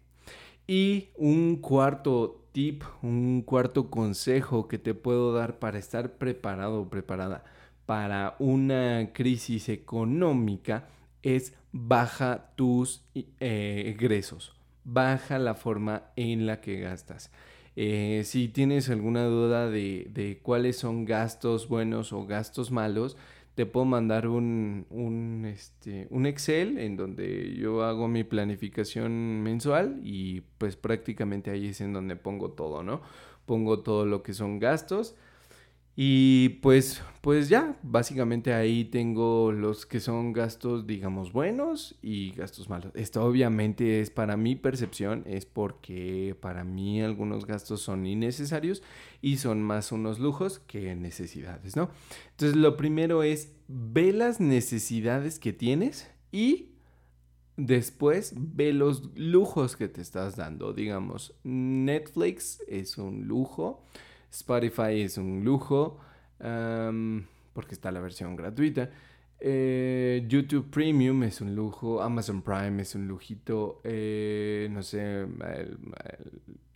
Y 0.66 1.09
un 1.16 1.57
cuarto 1.57 2.47
tip, 2.52 2.83
un 3.02 3.42
cuarto 3.42 3.90
consejo 3.90 4.69
que 4.69 4.78
te 4.78 4.95
puedo 4.95 5.35
dar 5.35 5.59
para 5.59 5.78
estar 5.78 6.16
preparado 6.16 6.83
o 6.83 6.88
preparada 6.88 7.45
para 7.87 8.37
una 8.38 9.11
crisis 9.12 9.69
económica 9.69 10.88
es 11.23 11.54
baja 11.73 12.52
tus 12.57 13.04
eh, 13.14 13.83
egresos, 13.87 14.54
baja 14.93 15.39
la 15.39 15.55
forma 15.55 16.05
en 16.17 16.47
la 16.47 16.61
que 16.61 16.81
gastas. 16.81 17.31
Eh, 17.77 18.23
si 18.25 18.49
tienes 18.49 18.91
alguna 18.91 19.25
duda 19.25 19.71
de, 19.71 20.41
cuáles 20.43 20.77
son 20.77 21.05
gastos 21.05 21.69
buenos 21.69 22.13
o 22.13 22.27
gastos 22.27 22.71
malos, 22.71 23.17
te 23.55 23.67
puedo 23.67 23.87
mandar 23.87 24.27
un, 24.27 24.87
un, 24.91 25.45
este, 25.47 26.07
un 26.11 26.27
Excel 26.27 26.79
en 26.79 26.97
donde 26.97 27.55
yo 27.57 27.85
hago 27.85 28.09
mi 28.09 28.25
planificación 28.25 29.43
mensual 29.43 30.01
y 30.03 30.43
pues 30.59 30.77
prácticamente 30.77 31.51
ahí 31.51 31.69
es 31.69 31.81
en 31.81 31.93
donde 31.93 32.17
pongo 32.17 32.53
todo, 32.53 32.83
¿no? 32.83 33.03
Pongo 33.47 33.81
todo 33.81 34.07
lo 34.07 34.23
que 34.23 34.33
son 34.33 34.59
gastos 34.59 35.15
y 35.97 36.51
pues, 36.61 37.03
pues 37.21 37.49
ya, 37.49 37.79
básicamente 37.83 38.55
ahí 38.55 38.85
tengo 38.85 39.53
los 39.53 39.85
que 39.87 40.01
son 40.01 40.33
gastos, 40.33 40.87
digamos, 40.87 41.33
buenos 41.33 41.99
y 42.01 42.31
gastos 42.31 42.69
malos. 42.69 42.93
Esto 42.95 43.25
obviamente 43.25 44.01
es 44.01 44.11
para 44.11 44.37
mi 44.37 44.57
percepción, 44.57 45.25
es 45.27 45.45
porque 45.47 46.37
para 46.41 46.65
mí 46.65 47.03
algunos 47.03 47.45
gastos 47.45 47.83
son 47.83 48.07
innecesarios 48.07 48.83
y 49.21 49.39
son 49.39 49.63
más 49.63 49.93
unos 49.93 50.21
lujos 50.21 50.61
que 50.61 50.95
necesidades, 50.95 51.77
¿no? 51.77 51.91
Entonces 52.31 52.57
lo 52.57 52.77
primero 52.77 53.23
es, 53.23 53.53
ve 53.69 54.13
las 54.13 54.41
necesidades 54.41 55.39
que 55.39 55.53
tienes 55.53 56.11
y 56.33 56.71
después 57.57 58.33
ve 58.37 58.73
los 58.73 59.11
lujos 59.17 59.77
que 59.77 59.89
te 59.89 60.01
estás 60.01 60.37
dando. 60.37 60.73
Digamos, 60.73 61.35
Netflix 61.43 62.63
es 62.69 62.97
un 62.97 63.27
lujo. 63.27 63.83
Spotify 64.31 65.01
es 65.03 65.19
un 65.19 65.45
lujo 65.45 65.99
porque 67.53 67.75
está 67.75 67.91
la 67.91 68.01
versión 68.01 68.37
gratuita. 68.37 68.91
Eh, 69.43 70.25
YouTube 70.29 70.71
Premium 70.71 71.23
es 71.23 71.41
un 71.41 71.55
lujo, 71.55 72.03
Amazon 72.03 72.43
Prime 72.43 72.83
es 72.83 72.95
un 72.95 73.09
lujito, 73.09 73.81
eh, 73.85 74.69
no 74.71 74.83
sé, 74.83 75.27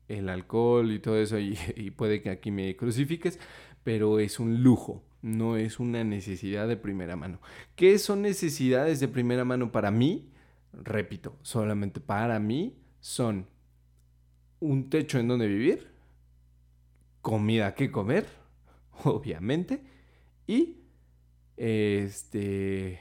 el, 0.08 0.28
alcohol 0.30 0.90
y 0.90 0.98
todo 0.98 1.18
eso, 1.18 1.38
y, 1.38 1.58
y, 1.76 1.90
puede 1.90 2.22
que 2.22 2.30
aquí 2.30 2.50
me 2.50 2.74
crucifiques, 2.74 3.38
pero 3.82 4.18
es 4.18 4.40
un 4.40 4.62
lujo, 4.62 5.02
no 5.20 5.58
es 5.58 5.78
una 5.78 6.04
necesidad 6.04 6.66
de 6.66 6.78
primera 6.78 7.16
mano. 7.16 7.38
¿Qué 7.76 7.98
son 7.98 8.22
necesidades 8.22 8.98
de 8.98 9.08
primera 9.08 9.44
mano 9.44 9.70
para 9.70 9.90
mí? 9.90 10.30
Repito, 10.72 11.36
solamente 11.42 12.00
para 12.00 12.38
mí 12.38 12.78
son 13.00 13.46
un 14.60 14.88
techo 14.88 15.18
en 15.18 15.28
donde 15.28 15.46
vivir, 15.46 15.93
comida 17.24 17.74
que 17.74 17.90
comer, 17.90 18.26
obviamente, 19.04 19.82
y 20.46 20.76
este, 21.56 23.00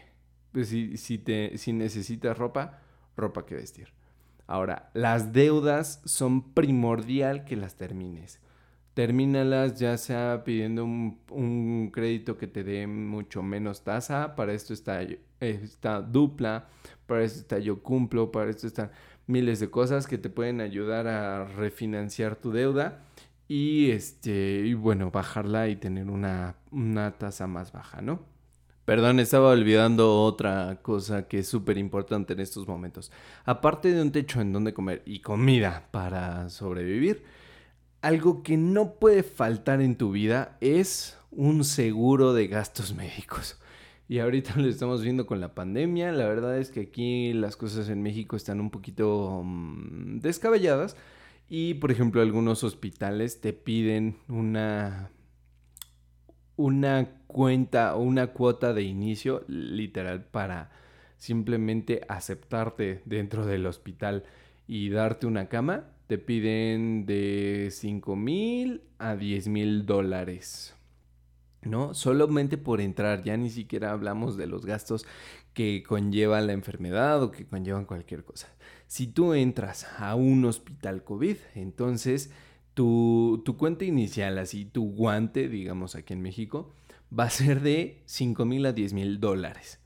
pues 0.53 0.69
si, 0.69 0.95
si, 0.95 1.17
te, 1.17 1.57
si 1.57 1.73
necesitas 1.73 2.37
ropa, 2.37 2.79
ropa 3.17 3.45
que 3.45 3.55
vestir. 3.55 3.89
Ahora, 4.47 4.89
las 4.93 5.33
deudas 5.33 6.01
son 6.05 6.53
primordial 6.53 7.43
que 7.43 7.57
las 7.57 7.75
termines. 7.75 8.39
Termínalas 8.93 9.77
ya 9.77 9.97
sea 9.97 10.43
pidiendo 10.45 10.85
un, 10.85 11.89
crédito 11.91 12.37
que 12.37 12.47
te 12.47 12.63
dé 12.63 12.87
mucho 12.87 13.43
menos 13.43 13.83
tasa. 13.83 14.35
Para 14.35 14.53
esto 14.53 14.73
está, 14.73 15.01
está 15.41 16.01
dupla, 16.01 16.69
para 17.07 17.23
esto 17.23 17.39
está 17.39 17.59
yo 17.59 17.83
cumplo, 17.83 18.31
para 18.31 18.51
esto 18.51 18.67
están 18.67 18.91
miles 19.27 19.59
de 19.59 19.69
cosas 19.69 20.07
que 20.07 20.17
te 20.17 20.29
pueden 20.29 20.61
ayudar 20.61 21.07
a 21.07 21.43
refinanciar 21.45 22.35
tu 22.37 22.51
deuda 22.51 23.03
y 23.47 23.91
este 23.91 24.73
bueno, 24.75 25.11
bajarla 25.11 25.67
y 25.69 25.75
tener 25.75 26.09
una, 26.09 26.55
una 26.71 27.11
tasa 27.17 27.47
más 27.47 27.71
baja, 27.71 28.01
¿no? 28.01 28.21
Perdón, 28.85 29.21
estaba 29.21 29.51
olvidando 29.51 30.21
otra 30.23 30.79
cosa 30.81 31.27
que 31.29 31.39
es 31.39 31.47
súper 31.47 31.77
importante 31.77 32.33
en 32.33 32.41
estos 32.41 32.67
momentos. 32.67 33.11
Aparte 33.45 33.93
de 33.93 34.01
un 34.01 34.11
techo 34.11 34.41
en 34.41 34.51
donde 34.51 34.73
comer 34.73 35.01
y 35.05 35.19
comida 35.21 35.87
para 35.91 36.49
sobrevivir, 36.49 37.23
algo 38.01 38.43
que 38.43 38.57
no 38.57 38.95
puede 38.95 39.23
faltar 39.23 39.81
en 39.81 39.97
tu 39.97 40.11
vida 40.11 40.57
es 40.59 41.17
un 41.31 41.63
seguro 41.63 42.33
de 42.33 42.47
gastos 42.47 42.93
médicos. 42.93 43.57
Y 44.09 44.19
ahorita 44.19 44.55
lo 44.57 44.67
estamos 44.67 45.01
viendo 45.01 45.25
con 45.25 45.39
la 45.39 45.55
pandemia. 45.55 46.11
La 46.11 46.27
verdad 46.27 46.57
es 46.57 46.69
que 46.69 46.81
aquí 46.81 47.31
las 47.31 47.55
cosas 47.55 47.87
en 47.87 48.03
México 48.03 48.35
están 48.35 48.59
un 48.59 48.69
poquito 48.69 49.41
mm, 49.45 50.19
descabelladas. 50.19 50.97
Y 51.49 51.75
por 51.75 51.91
ejemplo, 51.91 52.21
algunos 52.21 52.63
hospitales 52.63 53.41
te 53.41 53.53
piden 53.53 54.17
una 54.27 55.11
una 56.55 57.09
cuenta 57.27 57.95
o 57.95 58.01
una 58.01 58.27
cuota 58.27 58.73
de 58.73 58.83
inicio 58.83 59.43
literal 59.47 60.23
para 60.25 60.71
simplemente 61.17 62.01
aceptarte 62.07 63.01
dentro 63.05 63.45
del 63.45 63.65
hospital 63.65 64.23
y 64.67 64.89
darte 64.89 65.25
una 65.25 65.47
cama, 65.47 65.85
te 66.07 66.17
piden 66.17 67.05
de 67.05 67.69
5 67.71 68.15
mil 68.15 68.81
a 68.99 69.15
10 69.15 69.47
mil 69.47 69.85
dólares. 69.85 70.75
¿No? 71.61 71.93
Solamente 71.93 72.57
por 72.57 72.81
entrar, 72.81 73.23
ya 73.23 73.37
ni 73.37 73.49
siquiera 73.49 73.91
hablamos 73.91 74.35
de 74.35 74.47
los 74.47 74.65
gastos 74.65 75.05
que 75.53 75.83
conlleva 75.83 76.41
la 76.41 76.53
enfermedad 76.53 77.21
o 77.23 77.31
que 77.31 77.45
conllevan 77.45 77.85
cualquier 77.85 78.23
cosa. 78.23 78.47
Si 78.87 79.07
tú 79.07 79.33
entras 79.33 79.87
a 79.97 80.15
un 80.15 80.45
hospital 80.45 81.03
COVID, 81.03 81.37
entonces 81.55 82.31
tu, 82.73 83.41
tu 83.45 83.57
cuenta 83.57 83.85
inicial, 83.85 84.37
así 84.37 84.65
tu 84.65 84.91
guante, 84.91 85.47
digamos 85.47 85.95
aquí 85.95 86.13
en 86.13 86.21
México, 86.21 86.73
va 87.17 87.25
a 87.25 87.29
ser 87.29 87.61
de 87.61 88.01
5 88.05 88.45
mil 88.45 88.65
a 88.65 88.73
10 88.73 88.93
mil 88.93 89.19
dólares. 89.19 89.79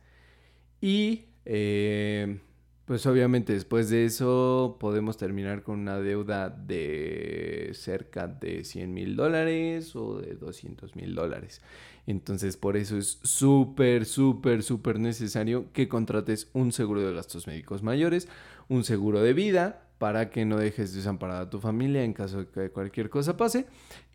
Y 0.81 1.25
eh, 1.45 2.39
pues 2.85 3.05
obviamente 3.05 3.53
después 3.53 3.89
de 3.89 4.05
eso 4.05 4.77
podemos 4.79 5.17
terminar 5.17 5.63
con 5.63 5.79
una 5.79 5.99
deuda 5.99 6.49
de 6.49 7.71
cerca 7.73 8.27
de 8.27 8.63
100 8.63 8.93
mil 8.93 9.15
dólares 9.15 9.95
o 9.95 10.19
de 10.19 10.35
200 10.35 10.95
mil 10.95 11.15
dólares. 11.15 11.61
Entonces 12.07 12.57
por 12.57 12.77
eso 12.77 12.97
es 12.97 13.19
súper, 13.21 14.05
súper, 14.05 14.63
súper 14.63 14.99
necesario 14.99 15.71
que 15.73 15.87
contrates 15.87 16.49
un 16.53 16.71
seguro 16.71 17.01
de 17.01 17.13
gastos 17.13 17.45
médicos 17.45 17.83
mayores, 17.83 18.27
un 18.69 18.83
seguro 18.83 19.21
de 19.21 19.33
vida 19.33 19.83
para 19.97 20.29
que 20.29 20.45
no 20.45 20.57
dejes 20.57 20.93
desamparada 20.93 21.41
a 21.41 21.49
tu 21.49 21.59
familia 21.59 22.03
en 22.03 22.13
caso 22.13 22.39
de 22.39 22.47
que 22.47 22.69
cualquier 22.69 23.09
cosa 23.09 23.35
pase. 23.35 23.65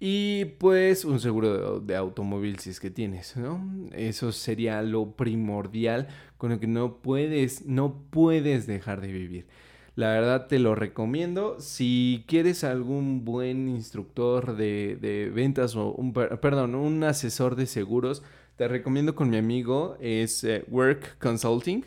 Y 0.00 0.46
pues 0.58 1.04
un 1.04 1.20
seguro 1.20 1.80
de, 1.80 1.96
automóvil 1.96 2.58
si 2.58 2.70
es 2.70 2.80
que 2.80 2.90
tienes, 2.90 3.36
¿no? 3.36 3.60
Eso 3.92 4.32
sería 4.32 4.80
lo 4.82 5.12
primordial 5.12 6.08
con 6.38 6.50
lo 6.50 6.60
que 6.60 6.68
no 6.68 6.98
puedes, 6.98 7.66
no 7.66 8.04
puedes 8.10 8.66
dejar 8.66 9.00
de 9.00 9.12
vivir. 9.12 9.46
La 9.94 10.08
verdad 10.08 10.46
te 10.46 10.58
lo 10.58 10.74
recomiendo. 10.74 11.60
Si 11.60 12.24
quieres 12.26 12.64
algún 12.64 13.24
buen 13.24 13.68
instructor 13.68 14.56
de, 14.56 15.30
ventas 15.34 15.76
o 15.76 15.92
un, 15.92 16.12
perdón, 16.12 16.74
un 16.74 17.04
asesor 17.04 17.56
de 17.56 17.66
seguros, 17.66 18.22
te 18.56 18.68
recomiendo 18.68 19.14
con 19.14 19.28
mi 19.28 19.36
amigo, 19.36 19.96
es 20.00 20.44
eh, 20.44 20.64
Work 20.68 21.18
Consulting, 21.18 21.84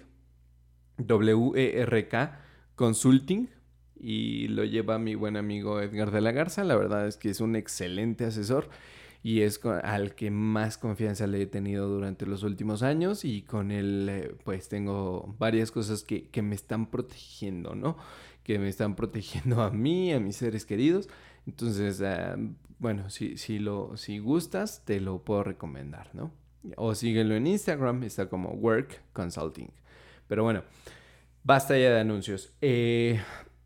W-E-R-K 0.97 2.39
Consulting 2.75 3.49
y 3.97 4.49
lo 4.49 4.65
lleva 4.65 4.99
mi 4.99 5.15
buen 5.15 5.37
amigo 5.37 5.81
Edgar 5.81 6.11
de 6.11 6.21
la 6.21 6.31
Garza. 6.31 6.63
La 6.63 6.75
verdad 6.75 7.07
es 7.07 7.17
que 7.17 7.29
es 7.29 7.39
un 7.39 7.55
excelente 7.55 8.25
asesor 8.25 8.69
y 9.25 9.41
es 9.41 9.59
al 9.65 10.13
que 10.13 10.29
más 10.29 10.77
confianza 10.77 11.25
le 11.25 11.41
he 11.41 11.47
tenido 11.47 11.87
durante 11.87 12.27
los 12.27 12.43
últimos 12.43 12.83
años 12.83 13.25
y 13.25 13.41
con 13.41 13.71
él 13.71 14.07
eh, 14.07 14.35
pues 14.43 14.69
tengo 14.69 15.33
varias 15.39 15.71
cosas 15.71 16.03
que, 16.03 16.29
que, 16.29 16.43
me 16.43 16.53
están 16.53 16.91
protegiendo, 16.91 17.73
¿no? 17.73 17.97
Que 18.43 18.59
me 18.59 18.69
están 18.69 18.95
protegiendo 18.95 19.63
a 19.63 19.71
mí, 19.71 20.13
a 20.13 20.19
mis 20.19 20.35
seres 20.35 20.63
queridos. 20.63 21.09
Entonces, 21.47 22.03
ah, 22.03 22.37
bueno, 22.77 23.09
si, 23.09 23.35
si, 23.37 23.57
lo, 23.57 23.97
si 23.97 24.19
gustas, 24.19 24.85
te 24.85 25.01
lo 25.01 25.23
puedo 25.23 25.43
recomendar, 25.43 26.13
¿no? 26.13 26.31
O 26.77 26.93
síguelo 26.93 27.33
en 27.33 27.47
Instagram, 27.47 28.03
está 28.03 28.29
como 28.29 28.49
Work 28.51 29.01
Consulting. 29.11 29.71
Pero 30.27 30.43
bueno, 30.43 30.61
basta 31.43 31.75
ya 31.75 31.89
de 31.95 31.99
anuncios. 31.99 32.53
Eh, 32.61 33.19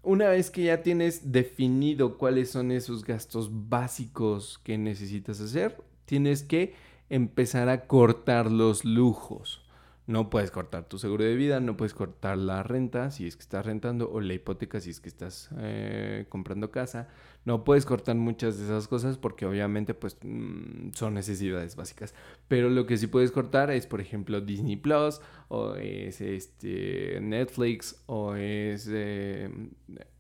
una 0.10 0.30
vez 0.30 0.50
que 0.50 0.64
ya 0.64 0.82
tienes 0.82 1.32
definido 1.32 2.18
cuáles 2.18 2.50
son 2.50 2.72
esos 2.72 3.06
gastos 3.06 3.70
básicos 3.70 4.60
que 4.64 4.76
necesitas 4.76 5.40
hacer, 5.40 5.78
tienes 6.06 6.42
que 6.42 6.74
empezar 7.12 7.70
a 7.70 7.86
cortar 7.86 8.52
los 8.52 8.86
lujos. 8.86 9.62
No 10.10 10.32
puedes 10.32 10.50
cortar 10.50 10.86
tu 10.86 10.98
seguro 10.98 11.24
de 11.24 11.36
vida, 11.36 11.60
no 11.60 11.78
puedes 11.78 11.94
cortar 11.94 12.36
la 12.36 12.64
renta 12.64 13.12
si 13.12 13.28
es 13.28 13.36
que 13.36 13.44
estás 13.44 13.64
rentando 13.64 14.12
o 14.12 14.22
la 14.22 14.34
hipoteca 14.34 14.80
si 14.80 14.90
es 14.90 15.00
que 15.00 15.08
estás 15.08 15.52
eh, 15.60 16.26
comprando 16.30 16.72
casa. 16.72 17.10
No 17.46 17.64
puedes 17.64 17.86
cortar 17.86 18.16
muchas 18.16 18.58
de 18.58 18.64
esas 18.64 18.88
cosas 18.88 19.20
porque 19.20 19.46
obviamente 19.46 19.94
pues 19.94 20.18
mm, 20.24 20.94
son 20.94 21.14
necesidades 21.14 21.76
básicas. 21.76 22.16
Pero 22.48 22.72
lo 22.72 22.88
que 22.88 22.98
sí 22.98 23.06
puedes 23.06 23.30
cortar 23.30 23.70
es 23.70 23.86
por 23.86 24.02
ejemplo 24.02 24.42
Disney 24.42 24.78
Plus 24.78 25.22
o 25.48 25.76
es 25.76 26.22
este 26.22 27.20
Netflix 27.22 28.02
o 28.08 28.34
es 28.34 28.90
eh, 28.92 29.48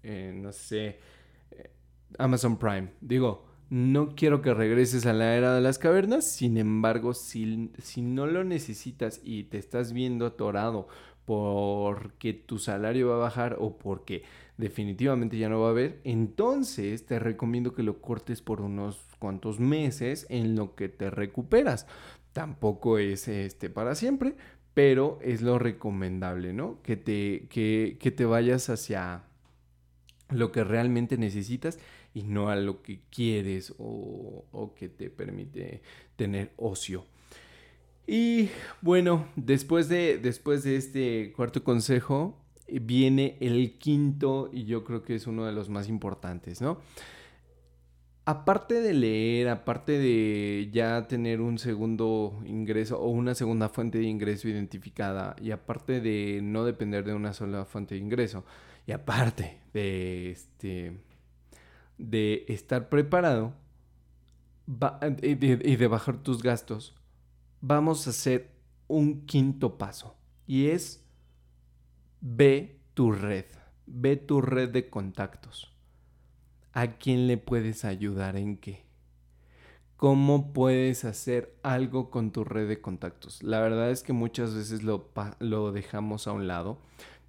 eh, 0.04 0.32
no 0.36 0.52
sé 0.52 0.99
Amazon 2.19 2.60
Prime. 2.60 2.91
Digo, 3.02 3.48
no 3.69 4.15
quiero 4.15 4.41
que 4.41 4.53
regreses 4.53 5.05
a 5.05 5.13
la 5.13 5.36
era 5.36 5.53
de 5.53 5.62
las 5.62 5.77
cavernas, 5.77 6.25
sin 6.25 6.58
embargo, 6.58 7.13
si, 7.13 7.71
si 7.77 8.01
no 8.01 8.25
lo 8.25 8.43
necesitas 8.43 9.21
y 9.23 9.43
te 9.43 9.58
estás 9.58 9.93
viendo 9.93 10.25
atorado 10.25 10.88
porque 11.25 12.34
tu 12.34 12.58
salario 12.58 13.10
va 13.10 13.15
a 13.15 13.19
bajar 13.19 13.58
o 13.60 13.77
porque 13.77 14.23
definitivamente 14.58 15.38
ya 15.38 15.47
no 15.47 15.62
va 15.62 15.67
a 15.67 15.71
haber, 15.71 16.01
entonces 16.03 17.05
te 17.05 17.19
recomiendo 17.19 17.75
que 17.75 17.84
lo 17.84 18.01
cortes 18.01 18.41
por 18.41 18.62
unos 18.62 19.05
cuantos 19.19 19.60
meses 19.60 20.25
en 20.29 20.55
lo 20.55 20.73
que 20.73 20.89
te 20.89 21.12
recuperas. 21.12 21.86
Tampoco 22.34 22.97
es 22.97 23.27
este 23.27 23.69
para 23.69 23.93
siempre, 23.93 24.36
pero 24.73 25.19
es 25.21 25.41
lo 25.43 25.60
recomendable, 25.60 26.53
¿no? 26.53 26.82
Que 26.82 26.97
te, 26.97 27.47
que, 27.49 27.97
que 27.99 28.10
te 28.10 28.25
vayas 28.25 28.69
hacia 28.71 29.23
lo 30.29 30.51
que 30.51 30.63
realmente 30.63 31.17
necesitas 31.17 31.79
y 32.13 32.24
no 32.24 32.50
a 32.50 32.56
lo 32.56 32.82
que 32.82 33.02
quieres 33.10 33.74
o, 33.78 34.74
que 34.76 34.89
te 34.89 35.10
permite 35.10 35.82
tener 36.15 36.52
ocio. 36.58 37.06
Y 38.08 38.50
bueno, 38.82 39.28
después 39.36 39.88
de, 39.88 40.17
después 40.17 40.63
de 40.63 40.78
este 40.78 41.34
cuarto 41.36 41.63
consejo, 41.63 42.38
viene 42.67 43.38
el 43.39 43.78
quinto 43.78 44.50
y 44.52 44.65
yo 44.65 44.84
creo 44.84 45.04
que 45.04 45.15
es 45.15 45.28
uno 45.28 45.45
de 45.45 45.52
los 45.52 45.69
más 45.69 45.88
importantes, 45.89 46.62
¿no? 46.62 46.80
Aparte 48.26 48.76
de 48.82 48.93
leer, 48.93 49.50
aparte 49.50 49.93
de 49.98 50.69
ya 50.72 51.08
tener 51.08 51.41
un 51.41 51.58
segundo 51.58 52.39
ingreso 52.45 53.00
o 53.00 53.10
una 53.10 53.34
segunda 53.34 53.69
fuente 53.69 53.98
de 53.98 54.04
ingreso 54.06 54.48
identificada 54.48 55.36
y 55.41 55.50
aparte 55.50 56.00
de 56.00 56.39
no 56.43 56.63
depender 56.63 57.04
de 57.04 57.15
una 57.15 57.34
sola 57.34 57.65
fuente 57.65 57.95
de 57.95 58.02
ingreso 58.02 58.45
y 58.86 58.91
aparte 58.91 59.58
de 59.74 60.30
este 60.30 61.09
de 61.99 62.45
estar 62.47 62.89
preparado 62.89 63.53
y, 65.21 65.35
de, 65.35 65.88
bajar 65.88 66.23
tus 66.23 66.41
gastos, 66.41 66.95
vamos 67.62 68.07
a 68.07 68.12
hacer 68.12 68.51
un 68.88 69.25
quinto 69.25 69.77
paso. 69.77 70.15
Y 70.47 70.67
es 70.67 71.05
ve 72.21 72.79
tu 72.93 73.12
red, 73.12 73.45
ve 73.85 74.15
tu 74.15 74.41
red 74.41 74.69
de 74.69 74.89
contactos. 74.89 75.75
¿A 76.71 76.97
quién 76.97 77.27
le 77.27 77.38
puedes 77.38 77.83
ayudar 77.83 78.35
en 78.38 78.57
qué? 78.57 78.85
¿Cómo 79.97 80.53
puedes 80.53 81.03
hacer 81.03 81.57
algo 81.62 82.09
con 82.09 82.31
tu 82.31 82.45
red 82.45 82.69
de 82.69 82.79
contactos? 82.79 83.43
La 83.43 83.59
verdad 83.59 83.91
es 83.91 84.01
que 84.01 84.13
muchas 84.13 84.53
veces 84.55 84.83
lo, 84.83 85.12
lo 85.39 85.71
dejamos 85.73 86.27
a 86.27 86.31
un 86.31 86.47
lado, 86.47 86.79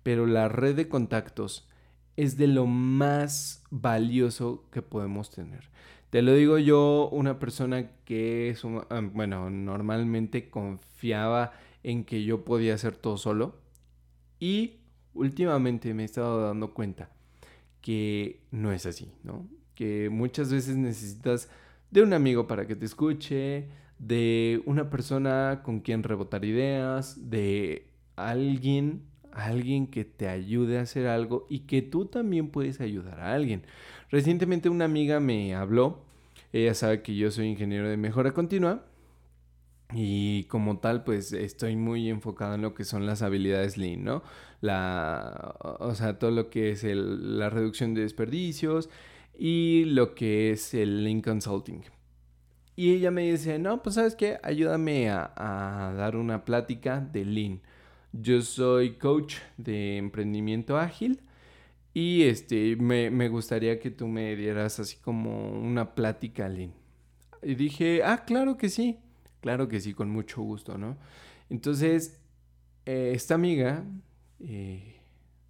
pero 0.05 0.27
la 0.27 0.49
red 0.49 0.77
de 0.77 0.89
contactos 0.89 1.69
es 2.17 2.37
de 2.37 2.47
lo 2.47 2.67
más 2.67 3.65
valioso 3.71 4.65
que 4.71 4.83
podemos 4.83 5.31
tener. 5.31 5.71
Te 6.11 6.23
lo 6.23 6.35
digo 6.35 6.59
yo, 6.59 7.09
una 7.13 7.39
persona 7.39 7.91
que 8.05 8.51
es, 8.51 8.65
ah, 8.65 9.01
bueno, 9.13 9.49
normalmente 9.49 10.51
confiaba 10.51 11.53
en 11.83 12.05
que 12.05 12.25
yo 12.25 12.45
podía 12.45 12.75
hacer 12.75 12.97
todo 12.97 13.17
solo 13.17 13.55
y 14.41 14.81
últimamente 15.15 15.95
me 15.95 16.03
he 16.03 16.07
estado 16.07 16.43
dando 16.43 16.75
cuenta 16.75 17.11
que 17.81 18.41
no 18.51 18.73
es 18.73 18.87
así, 18.87 19.13
¿no? 19.23 19.49
Que 19.75 20.11
muchas 20.11 20.53
veces 20.53 20.77
necesitas 20.77 21.49
de 21.91 22.03
un 22.03 22.13
amigo 22.13 22.47
para 22.47 22.67
que 22.67 22.77
te 22.77 22.85
escuche, 22.85 23.69
de 23.99 24.63
una 24.67 24.91
persona 24.91 25.61
con 25.63 25.81
quien 25.81 26.03
rebotar 26.03 26.45
ideas, 26.45 27.31
de 27.31 27.87
alguien 28.17 29.03
alguien 29.33 29.87
que 29.87 30.05
te 30.05 30.29
ayude 30.29 30.79
a 30.79 30.83
hacer 30.83 31.07
algo 31.07 31.47
y 31.49 31.61
que 31.61 31.83
tú 31.83 32.07
también 32.07 32.49
puedes 32.49 32.81
ayudar 32.81 33.21
a 33.21 33.35
alguien. 33.35 33.63
Recientemente 34.11 34.69
una 34.69 34.87
amiga 34.87 35.21
me 35.21 35.55
habló, 35.55 36.03
ella 36.53 36.75
sabe 36.75 37.03
que 37.03 37.17
yo 37.17 37.31
soy 37.31 37.47
ingeniero 37.47 37.89
de 37.89 37.97
mejora 37.97 38.33
continua 38.33 38.85
y 39.93 40.45
como 40.45 40.79
tal 40.79 41.05
pues 41.05 41.33
estoy 41.33 41.77
muy 41.77 42.09
enfocado 42.09 42.55
en 42.55 42.63
lo 42.63 42.75
que 42.75 42.85
son 42.85 43.07
las 43.07 43.23
habilidades 43.23 43.77
Lean, 43.77 44.05
¿no? 44.05 44.23
La, 44.61 45.57
o 45.81 45.95
sea, 45.95 46.19
todo 46.19 46.31
lo 46.31 46.51
que 46.51 46.71
es 46.71 46.85
la 46.85 47.51
reducción 47.51 47.95
de 47.95 48.03
desperdicios 48.03 48.89
y 49.39 49.85
lo 49.87 50.15
que 50.15 50.51
es 50.51 50.75
el 50.75 51.05
Lean 51.05 51.23
Consulting. 51.23 51.83
Y 52.77 52.95
ella 52.95 53.11
me 53.11 53.31
dice, 53.31 53.59
no, 53.59 53.83
pues 53.83 53.97
sabes 53.97 54.15
qué, 54.15 54.39
ayúdame 54.43 55.11
a, 55.11 55.33
a 55.37 55.93
dar 55.95 56.17
una 56.17 56.45
plática 56.45 57.01
de 57.01 57.25
Lean. 57.25 57.61
Yo 58.13 58.43
soy 58.43 58.95
coach 58.95 59.37
de 59.57 59.97
emprendimiento 59.97 60.77
ágil 60.79 61.21
y 61.95 62.23
este, 62.23 62.77
me, 62.77 63.29
gustaría 63.29 63.79
que 63.79 63.91
tú 63.91 64.09
me 64.09 64.37
dieras 64.37 64.81
así 64.81 64.97
como 64.97 65.51
una 65.51 65.95
plática, 65.95 66.49
Lynn. 66.49 66.73
Y 67.43 67.55
dije, 67.55 68.03
ah, 68.05 68.25
claro 68.25 68.57
que 68.57 68.69
sí. 68.69 68.99
claro 69.41 69.69
que 69.69 69.81
sí, 69.81 69.95
con 69.95 70.11
mucho 70.11 70.43
gusto, 70.43 70.77
¿no? 70.77 70.99
Entonces, 71.49 72.21
eh, 72.87 73.13
esta 73.15 73.35
amiga, 73.35 73.85
eh, 74.41 75.01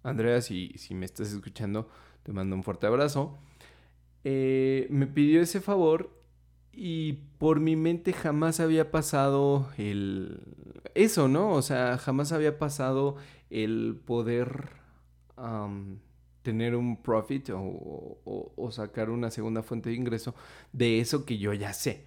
Andrea, 0.03 0.41
si, 0.41 0.73
si 0.77 0.95
me 0.95 1.05
estás 1.05 1.31
escuchando, 1.31 1.89
te 2.23 2.31
mando 2.31 2.55
un 2.55 2.63
fuerte 2.63 2.87
abrazo, 2.87 3.37
eh, 4.23 4.87
me 4.89 5.07
pidió 5.07 5.41
ese 5.41 5.61
favor 5.61 6.20
y 6.73 7.13
por 7.37 7.59
mi 7.59 7.75
mente 7.75 8.13
jamás 8.13 8.59
había 8.59 8.91
pasado 8.91 9.69
el... 9.77 10.39
Eso, 10.95 11.27
¿no? 11.27 11.51
O 11.51 11.61
sea, 11.61 11.97
jamás 11.97 12.31
había 12.31 12.57
pasado 12.57 13.17
el 13.49 13.99
poder 14.05 14.69
tener 16.43 16.75
un 16.75 17.01
profit 17.01 17.49
o, 17.53 18.69
sacar 18.71 19.09
una 19.09 19.31
segunda 19.31 19.63
fuente 19.63 19.89
de 19.89 19.95
ingreso 19.95 20.35
de 20.71 20.99
eso 20.99 21.25
que 21.25 21.37
yo 21.37 21.53
ya 21.53 21.73
sé. 21.73 22.05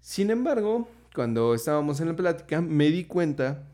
Sin 0.00 0.30
embargo, 0.30 0.88
cuando 1.14 1.54
estábamos 1.54 2.00
en 2.00 2.08
la 2.08 2.16
plática, 2.16 2.60
me 2.60 2.90
di 2.90 3.04
cuenta 3.04 3.68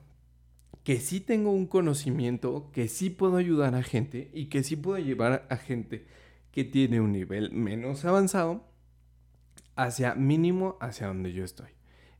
que 0.84 1.00
sí 1.00 1.20
tengo 1.20 1.50
un 1.50 1.66
conocimiento, 1.66 2.70
que 2.72 2.88
sí 2.88 3.10
puedo 3.10 3.36
ayudar 3.36 3.74
a 3.74 3.82
gente 3.82 4.30
y 4.32 4.46
que 4.46 4.62
sí 4.62 4.76
puedo 4.76 4.98
llevar 4.98 5.46
a 5.50 5.56
gente 5.56 6.06
que 6.52 6.64
tiene 6.64 7.00
un 7.00 7.12
nivel 7.12 7.50
menos 7.52 8.04
avanzado 8.04 8.64
hacia 9.76 10.14
mínimo 10.14 10.76
hacia 10.80 11.06
donde 11.06 11.32
yo 11.32 11.44
estoy. 11.44 11.68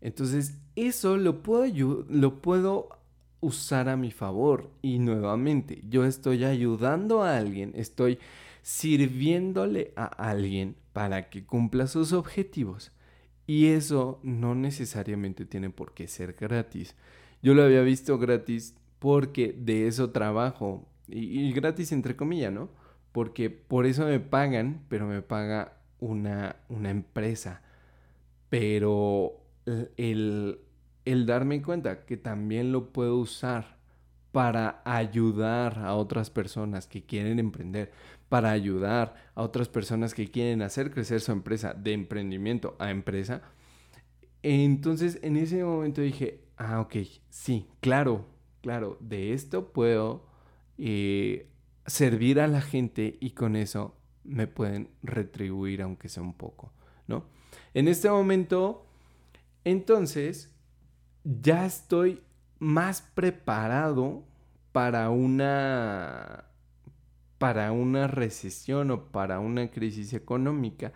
Entonces, 0.00 0.58
eso 0.76 1.16
lo 1.16 1.42
puedo, 1.42 2.06
lo 2.08 2.40
puedo 2.40 2.90
usar 3.40 3.88
a 3.88 3.96
mi 3.96 4.10
favor. 4.10 4.70
Y 4.82 4.98
nuevamente, 4.98 5.82
yo 5.88 6.04
estoy 6.04 6.44
ayudando 6.44 7.22
a 7.22 7.36
alguien, 7.36 7.72
estoy 7.74 8.18
sirviéndole 8.62 9.92
a 9.96 10.04
alguien 10.04 10.76
para 10.92 11.30
que 11.30 11.44
cumpla 11.44 11.86
sus 11.86 12.12
objetivos. 12.12 12.92
Y 13.46 13.66
eso 13.66 14.18
no 14.22 14.54
necesariamente 14.54 15.44
tiene 15.44 15.70
por 15.70 15.94
qué 15.94 16.08
ser 16.08 16.32
gratis. 16.32 16.96
Yo 17.42 17.54
lo 17.54 17.62
había 17.62 17.82
visto 17.82 18.18
gratis 18.18 18.74
porque 18.98 19.54
de 19.56 19.86
eso 19.86 20.10
trabajo. 20.10 20.84
Y, 21.06 21.52
gratis 21.52 21.92
entre 21.92 22.16
comillas, 22.16 22.52
¿no? 22.52 22.68
Porque 23.12 23.50
por 23.50 23.86
eso 23.86 24.04
me 24.04 24.18
pagan, 24.18 24.82
pero 24.88 25.06
me 25.06 25.22
paga 25.22 25.78
una, 26.00 26.56
una 26.68 26.90
empresa. 26.90 27.62
Pero 28.48 29.40
el, 29.96 30.60
el 31.04 31.26
darme 31.26 31.62
cuenta 31.62 32.04
que 32.04 32.16
también 32.16 32.72
lo 32.72 32.92
puedo 32.92 33.16
usar 33.16 33.76
para 34.32 34.82
ayudar 34.84 35.78
a 35.78 35.94
otras 35.94 36.28
personas 36.28 36.86
que 36.86 37.06
quieren 37.06 37.38
emprender, 37.38 37.90
para 38.28 38.50
ayudar 38.50 39.14
a 39.34 39.42
otras 39.42 39.68
personas 39.68 40.12
que 40.12 40.30
quieren 40.30 40.60
hacer 40.60 40.90
crecer 40.90 41.20
su 41.20 41.32
empresa 41.32 41.72
de 41.72 41.94
emprendimiento 41.94 42.76
a 42.78 42.90
empresa. 42.90 43.40
Entonces 44.42 45.18
en 45.22 45.36
ese 45.36 45.64
momento 45.64 46.02
dije, 46.02 46.44
ah, 46.58 46.80
ok, 46.80 46.96
sí, 47.30 47.66
claro, 47.80 48.26
claro, 48.60 48.98
de 49.00 49.32
esto 49.32 49.72
puedo 49.72 50.26
eh, 50.76 51.48
servir 51.86 52.38
a 52.40 52.46
la 52.46 52.60
gente 52.60 53.16
y 53.20 53.30
con 53.30 53.56
eso 53.56 53.95
me 54.28 54.46
pueden 54.46 54.90
retribuir 55.02 55.82
aunque 55.82 56.08
sea 56.08 56.22
un 56.22 56.34
poco, 56.34 56.72
¿no? 57.06 57.26
En 57.74 57.88
este 57.88 58.10
momento, 58.10 58.86
entonces, 59.64 60.52
ya 61.24 61.66
estoy 61.66 62.22
más 62.58 63.02
preparado 63.02 64.24
para 64.72 65.10
una 65.10 66.44
para 67.38 67.72
una 67.72 68.06
recesión 68.06 68.90
o 68.90 69.06
para 69.12 69.40
una 69.40 69.70
crisis 69.70 70.12
económica. 70.14 70.92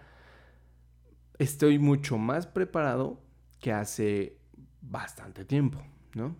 Estoy 1.39 1.79
mucho 1.79 2.19
más 2.19 2.47
preparado 2.47 3.21
que 3.61 3.73
hace 3.73 4.39
bastante 4.81 5.45
tiempo, 5.45 5.83
¿no? 6.15 6.37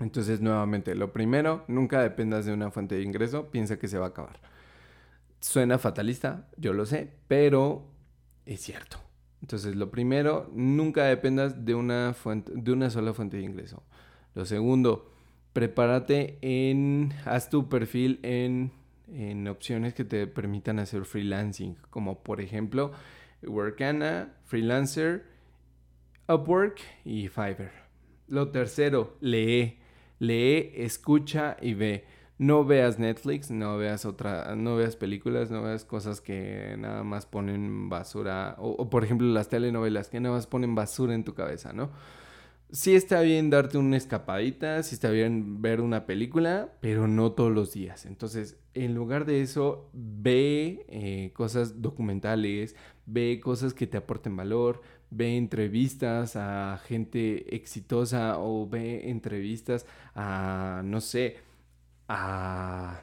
Entonces, 0.00 0.40
nuevamente, 0.40 0.94
lo 0.94 1.12
primero, 1.12 1.64
nunca 1.68 2.02
dependas 2.02 2.44
de 2.44 2.52
una 2.52 2.70
fuente 2.70 2.96
de 2.96 3.02
ingreso, 3.02 3.50
piensa 3.50 3.78
que 3.78 3.86
se 3.86 3.98
va 3.98 4.06
a 4.06 4.08
acabar. 4.08 4.40
Suena 5.44 5.78
fatalista, 5.78 6.48
yo 6.56 6.72
lo 6.72 6.86
sé, 6.86 7.10
pero 7.28 7.84
es 8.46 8.62
cierto. 8.62 8.96
Entonces, 9.42 9.76
lo 9.76 9.90
primero, 9.90 10.50
nunca 10.54 11.04
dependas 11.04 11.66
de 11.66 11.74
una, 11.74 12.14
fuente, 12.14 12.50
de 12.54 12.72
una 12.72 12.88
sola 12.88 13.12
fuente 13.12 13.36
de 13.36 13.42
ingreso. 13.42 13.82
Lo 14.34 14.46
segundo, 14.46 15.12
prepárate 15.52 16.38
en, 16.40 17.12
haz 17.26 17.50
tu 17.50 17.68
perfil 17.68 18.20
en, 18.22 18.72
en 19.12 19.46
opciones 19.46 19.92
que 19.92 20.06
te 20.06 20.26
permitan 20.26 20.78
hacer 20.78 21.04
freelancing, 21.04 21.76
como 21.90 22.22
por 22.22 22.40
ejemplo 22.40 22.92
Workana, 23.42 24.32
Freelancer, 24.46 25.26
Upwork 26.26 26.80
y 27.04 27.28
Fiverr. 27.28 27.84
Lo 28.28 28.48
tercero, 28.48 29.18
lee, 29.20 29.78
lee, 30.20 30.72
escucha 30.74 31.58
y 31.60 31.74
ve 31.74 32.06
no 32.38 32.64
veas 32.64 32.98
Netflix, 32.98 33.50
no 33.50 33.76
veas 33.76 34.04
otra, 34.04 34.56
no 34.56 34.76
veas 34.76 34.96
películas, 34.96 35.50
no 35.50 35.62
veas 35.62 35.84
cosas 35.84 36.20
que 36.20 36.74
nada 36.78 37.04
más 37.04 37.26
ponen 37.26 37.88
basura, 37.88 38.56
o, 38.58 38.90
por 38.90 39.04
ejemplo 39.04 39.26
las 39.28 39.48
telenovelas 39.48 40.08
que 40.08 40.20
nada 40.20 40.34
más 40.34 40.46
ponen 40.46 40.74
basura 40.74 41.14
en 41.14 41.24
tu 41.24 41.34
cabeza, 41.34 41.72
¿no? 41.72 41.90
Sí 42.72 42.96
está 42.96 43.20
bien 43.20 43.50
darte 43.50 43.78
una 43.78 43.96
escapadita, 43.96 44.82
sí 44.82 44.96
está 44.96 45.10
bien 45.10 45.62
ver 45.62 45.80
una 45.80 46.06
película, 46.06 46.72
pero 46.80 47.06
no 47.06 47.30
todos 47.30 47.52
los 47.52 47.72
días. 47.72 48.04
Entonces, 48.04 48.58
en 48.72 48.94
lugar 48.94 49.26
de 49.26 49.42
eso, 49.42 49.88
ve 49.92 50.84
eh, 50.88 51.30
cosas 51.34 51.82
documentales, 51.82 52.74
ve 53.06 53.38
cosas 53.40 53.74
que 53.74 53.86
te 53.86 53.96
aporten 53.96 54.34
valor, 54.34 54.82
ve 55.10 55.36
entrevistas 55.36 56.34
a 56.34 56.80
gente 56.84 57.54
exitosa 57.54 58.40
o 58.40 58.68
ve 58.68 59.08
entrevistas 59.08 59.86
a, 60.16 60.82
no 60.84 61.00
sé, 61.00 61.36
a, 62.08 63.02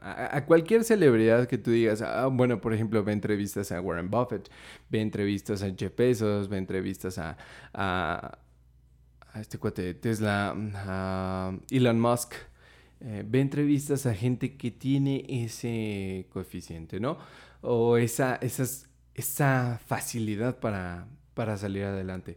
a, 0.00 0.44
cualquier 0.44 0.84
celebridad 0.84 1.46
que 1.48 1.58
tú 1.58 1.70
digas, 1.70 2.02
ah, 2.02 2.26
bueno, 2.26 2.60
por 2.60 2.74
ejemplo, 2.74 3.02
ve 3.04 3.12
entrevistas 3.12 3.72
a 3.72 3.80
Warren 3.80 4.10
Buffett, 4.10 4.50
ve 4.90 5.00
entrevistas 5.00 5.62
a 5.62 5.70
Jeff 5.74 5.96
Bezos, 5.96 6.48
ve 6.48 6.58
entrevistas 6.58 7.18
a, 7.18 7.36
a, 7.72 8.38
este 9.40 9.58
cuate 9.58 9.82
de 9.82 9.94
Tesla, 9.94 10.54
a 10.74 11.56
Elon 11.70 12.00
Musk, 12.00 12.34
eh, 13.00 13.24
ve 13.26 13.40
entrevistas 13.40 14.06
a 14.06 14.14
gente 14.14 14.56
que 14.56 14.70
tiene 14.70 15.24
ese 15.28 16.26
coeficiente, 16.30 17.00
¿no? 17.00 17.18
O 17.62 17.96
esa, 17.96 18.38
esa 19.14 19.80
facilidad 19.86 20.58
para, 20.58 21.06
para 21.34 21.56
salir 21.56 21.84
adelante 21.84 22.36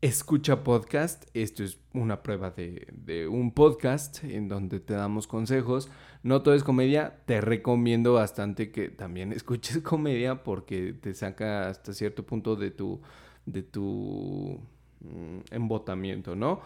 escucha 0.00 0.62
podcast. 0.62 1.24
Esto 1.34 1.64
es 1.64 1.78
una 1.92 2.22
prueba 2.22 2.50
de, 2.50 3.28
un 3.28 3.52
podcast 3.52 4.22
en 4.24 4.48
donde 4.48 4.80
te 4.80 4.94
damos 4.94 5.26
consejos. 5.26 5.90
No 6.22 6.42
todo 6.42 6.54
es 6.54 6.64
comedia. 6.64 7.22
Te 7.26 7.40
recomiendo 7.40 8.14
bastante 8.14 8.70
que 8.70 8.88
también 8.88 9.32
escuches 9.32 9.78
comedia 9.78 10.42
porque 10.44 10.92
te 10.92 11.14
saca 11.14 11.68
hasta 11.68 11.92
cierto 11.92 12.24
punto 12.24 12.56
de 12.56 12.70
tu, 12.70 13.00
de 13.46 13.62
tu 13.62 14.60
mm, 15.00 15.38
embotamiento, 15.50 16.36
¿no? 16.36 16.60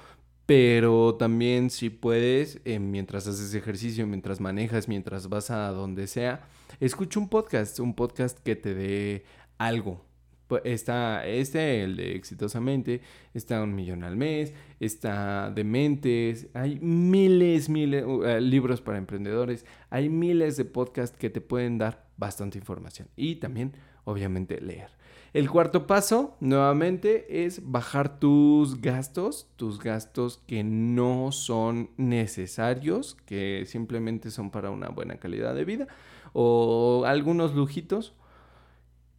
Pero 0.46 1.14
también 1.14 1.70
si 1.70 1.90
puedes, 1.90 2.60
eh, 2.64 2.80
mientras 2.80 3.28
haces 3.28 3.54
ejercicio, 3.54 4.04
mientras 4.08 4.40
manejas, 4.40 4.88
mientras 4.88 5.28
vas 5.28 5.50
a 5.52 5.68
donde 5.70 6.08
sea, 6.08 6.48
escucha 6.80 7.20
un 7.20 7.28
podcast, 7.28 7.78
un 7.78 7.94
podcast 7.94 8.40
que 8.40 8.56
te 8.56 8.74
dé 8.74 9.24
algo, 9.58 10.04
pues, 10.50 10.62
está 10.64 11.24
este, 11.28 11.84
el 11.84 11.94
de 11.94 12.16
Exitosamente, 12.16 13.02
está 13.34 13.62
Un 13.62 13.72
Millón 13.72 14.02
al 14.02 14.16
Mes, 14.16 14.52
está 14.80 15.48
Dementes, 15.54 16.48
hay 16.54 16.80
miles, 16.80 17.68
miles, 17.68 18.04
uh, 18.04 18.40
libros 18.40 18.80
para 18.80 18.98
emprendedores, 18.98 19.64
hay 19.90 20.08
miles 20.08 20.56
de 20.56 20.64
podcasts 20.64 21.16
que 21.16 21.30
te 21.30 21.40
pueden 21.40 21.78
dar 21.78 22.08
bastante 22.16 22.58
información 22.58 23.06
y 23.14 23.36
también, 23.36 23.74
obviamente, 24.02 24.60
leer. 24.60 24.90
El 25.34 25.48
cuarto 25.48 25.86
paso, 25.86 26.36
nuevamente, 26.40 27.46
es 27.46 27.70
bajar 27.70 28.18
tus 28.18 28.80
gastos, 28.80 29.46
tus 29.54 29.78
gastos 29.78 30.42
que 30.48 30.64
no 30.64 31.30
son 31.30 31.90
necesarios, 31.96 33.16
que 33.24 33.62
simplemente 33.66 34.32
son 34.32 34.50
para 34.50 34.70
una 34.70 34.88
buena 34.88 35.18
calidad 35.18 35.54
de 35.54 35.64
vida, 35.64 35.86
o 36.32 37.04
algunos 37.06 37.54
lujitos, 37.54 38.14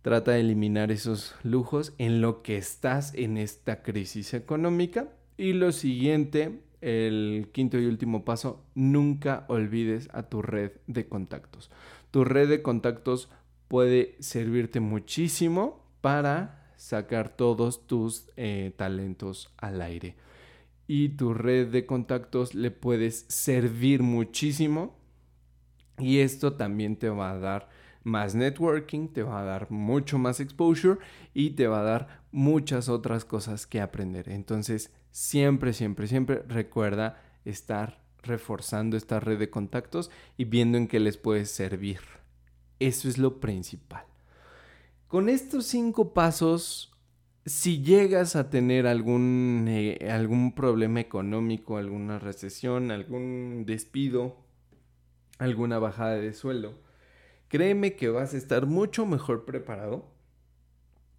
Trata 0.02 0.32
de 0.32 0.40
eliminar 0.40 0.92
esos 0.92 1.36
lujos 1.44 1.94
en 2.00 2.22
lo 2.22 2.42
que 2.42 2.58
estás 2.58 3.14
en 3.14 3.38
esta 3.38 3.84
crisis 3.84 4.34
económica. 4.34 5.10
Y 5.38 5.54
lo 5.54 5.72
siguiente, 5.72 6.60
el 6.82 7.50
quinto 7.52 7.80
y 7.80 7.86
último 7.86 8.26
paso, 8.26 8.64
nunca 8.74 9.46
olvides 9.48 10.10
a 10.14 10.24
tu 10.24 10.42
red 10.42 10.72
de 10.88 11.08
contactos. 11.08 11.70
Tu 12.10 12.24
red 12.24 12.50
de 12.50 12.64
contactos 12.64 13.30
puede 13.68 14.16
servirte 14.20 14.80
muchísimo 14.80 15.86
para 16.02 16.74
sacar 16.78 17.30
todos 17.30 17.86
tus 17.86 18.28
eh, 18.38 18.74
talentos 18.76 19.54
al 19.58 19.84
aire. 19.84 20.16
Y 20.88 21.10
tu 21.10 21.36
red 21.36 21.68
de 21.68 21.86
contactos 21.86 22.56
le 22.56 22.72
puedes 22.72 23.26
servir 23.30 24.02
muchísimo. 24.02 24.98
Y 26.00 26.20
esto 26.20 26.54
también 26.54 26.96
te 26.96 27.10
va 27.10 27.32
a 27.32 27.38
dar 27.38 27.70
más 28.04 28.36
networking, 28.36 29.10
te 29.10 29.24
va 29.24 29.42
a 29.42 29.46
dar 29.46 29.70
mucho 29.72 30.18
más 30.18 30.40
exposure 30.40 31.00
y 31.34 31.52
te 31.52 31.68
va 31.68 31.82
a 31.82 31.84
dar 31.84 32.22
muchas 32.32 32.90
otras 32.90 33.26
cosas 33.26 33.68
que 33.68 33.82
aprender. 33.82 34.30
Entonces, 34.30 34.92
siempre, 35.12 35.74
siempre, 35.74 36.08
siempre 36.08 36.44
recuerda 36.48 37.22
estar 37.46 38.02
reforzando 38.24 38.98
esta 38.98 39.20
red 39.20 39.40
de 39.40 39.50
contactos 39.50 40.12
y 40.38 40.46
viendo 40.46 40.78
en 40.78 40.88
qué 40.88 41.00
les 41.00 41.18
puede 41.18 41.46
servir. 41.46 42.00
Eso 42.80 43.08
es 43.08 43.18
lo 43.18 43.40
principal. 43.40 44.06
Con 45.08 45.30
estos 45.30 45.66
cinco 45.66 46.14
pasos, 46.14 46.92
si 47.46 47.82
llegas 47.82 48.36
a 48.36 48.50
tener 48.50 48.88
algún, 48.88 49.66
eh, 49.68 50.10
algún 50.10 50.54
problema 50.54 51.00
económico, 51.00 51.78
alguna 51.78 52.20
recesión, 52.20 52.92
algún 52.92 53.66
despido, 53.66 54.38
alguna 55.38 55.80
bajada 55.80 56.16
de 56.16 56.34
sueldo, 56.34 56.80
créeme 57.52 57.98
que 57.98 58.08
vas 58.08 58.34
a 58.34 58.38
estar 58.38 58.66
mucho 58.66 59.06
mejor 59.06 59.44
preparado 59.44 60.10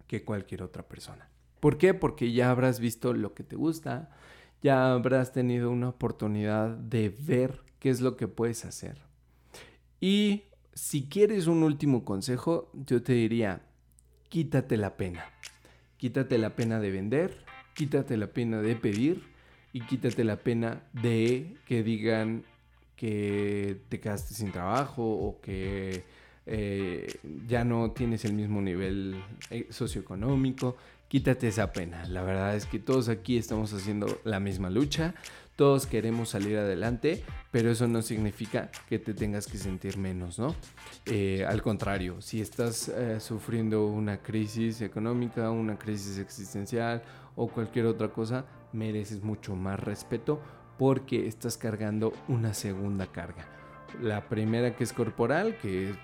que 0.07 0.25
cualquier 0.25 0.63
otra 0.63 0.81
persona. 0.81 1.29
¿Por 1.59 1.77
qué? 1.77 1.93
Porque 1.93 2.31
ya 2.31 2.49
habrás 2.49 2.79
visto 2.79 3.13
lo 3.13 3.35
que 3.35 3.43
te 3.43 3.55
gusta, 3.55 4.09
ya 4.63 4.93
habrás 4.93 5.31
tenido 5.31 5.69
una 5.69 5.89
oportunidad 5.89 6.69
de 6.71 7.09
ver 7.09 7.61
qué 7.77 7.91
es 7.91 8.01
lo 8.01 8.17
que 8.17 8.27
puedes 8.27 8.65
hacer. 8.65 8.97
Y 10.01 10.45
si 10.73 11.07
quieres 11.07 11.45
un 11.45 11.61
último 11.61 12.03
consejo, 12.03 12.71
yo 12.73 13.03
te 13.03 13.13
diría, 13.13 13.61
quítate 14.29 14.75
la 14.75 14.97
pena. 14.97 15.23
Quítate 15.97 16.39
la 16.39 16.55
pena 16.55 16.79
de 16.79 16.89
vender, 16.89 17.45
quítate 17.75 18.17
la 18.17 18.33
pena 18.33 18.59
de 18.59 18.75
pedir 18.75 19.21
y 19.71 19.81
quítate 19.81 20.23
la 20.23 20.37
pena 20.37 20.81
de 20.93 21.57
que 21.67 21.83
digan 21.83 22.43
que 22.95 23.83
te 23.89 23.99
quedaste 23.99 24.33
sin 24.33 24.51
trabajo 24.51 25.03
o 25.03 25.39
que 25.39 26.22
eh, 26.45 27.19
ya 27.47 27.63
no 27.63 27.91
tienes 27.91 28.25
el 28.25 28.33
mismo 28.33 28.61
nivel 28.61 29.21
eh, 29.49 29.67
socioeconómico. 29.69 30.75
Quítate 31.07 31.47
esa 31.47 31.71
pena. 31.71 32.05
La 32.07 32.23
verdad 32.23 32.55
es 32.55 32.65
que 32.65 32.79
todos 32.79 33.07
aquí 33.07 33.37
estamos 33.37 33.73
haciendo 33.73 34.19
la 34.23 34.39
misma 34.39 34.69
lucha. 34.69 35.13
Todos 35.55 35.85
queremos 35.85 36.29
salir 36.29 36.57
adelante, 36.57 37.23
pero 37.51 37.69
eso 37.69 37.87
no 37.87 38.01
significa 38.01 38.71
que 38.89 38.97
te 38.97 39.13
tengas 39.13 39.45
que 39.45 39.59
sentir 39.59 39.97
menos, 39.97 40.39
¿no? 40.39 40.55
Eh, 41.05 41.45
al 41.47 41.61
contrario, 41.61 42.19
si 42.21 42.41
estás 42.41 42.91
sufriendo 43.19 43.85
una 43.85 44.23
crisis 44.23 44.81
económica, 44.81 45.51
una 45.51 45.77
crisis 45.77 46.17
existencial 46.17 47.03
o 47.35 47.47
cualquier 47.47 47.85
otra 47.85 48.07
cosa, 48.07 48.45
mereces 48.71 49.21
mucho 49.21 49.55
más 49.55 49.79
respeto 49.79 50.41
porque 50.79 51.27
estás 51.27 51.59
cargando 51.59 52.13
una 52.27 52.55
segunda 52.55 53.05
carga 53.05 53.62
la 54.01 54.21
primera 54.27 54.75
que 54.75 54.83
es 54.83 54.93
corporal, 54.93 55.55
que 55.61 55.89
es 55.89 55.95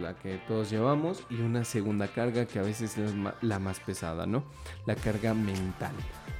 la 0.00 0.14
que 0.14 0.38
todos 0.48 0.70
llevamos, 0.70 1.24
y 1.30 1.40
una 1.40 1.64
segunda 1.64 2.08
carga 2.08 2.46
que 2.46 2.58
a 2.58 2.62
veces 2.62 2.96
es 2.98 3.14
la 3.42 3.58
más 3.58 3.80
pesada, 3.80 4.26
¿no? 4.26 4.44
La 4.86 4.94
carga 4.94 5.34
mental, 5.34 5.92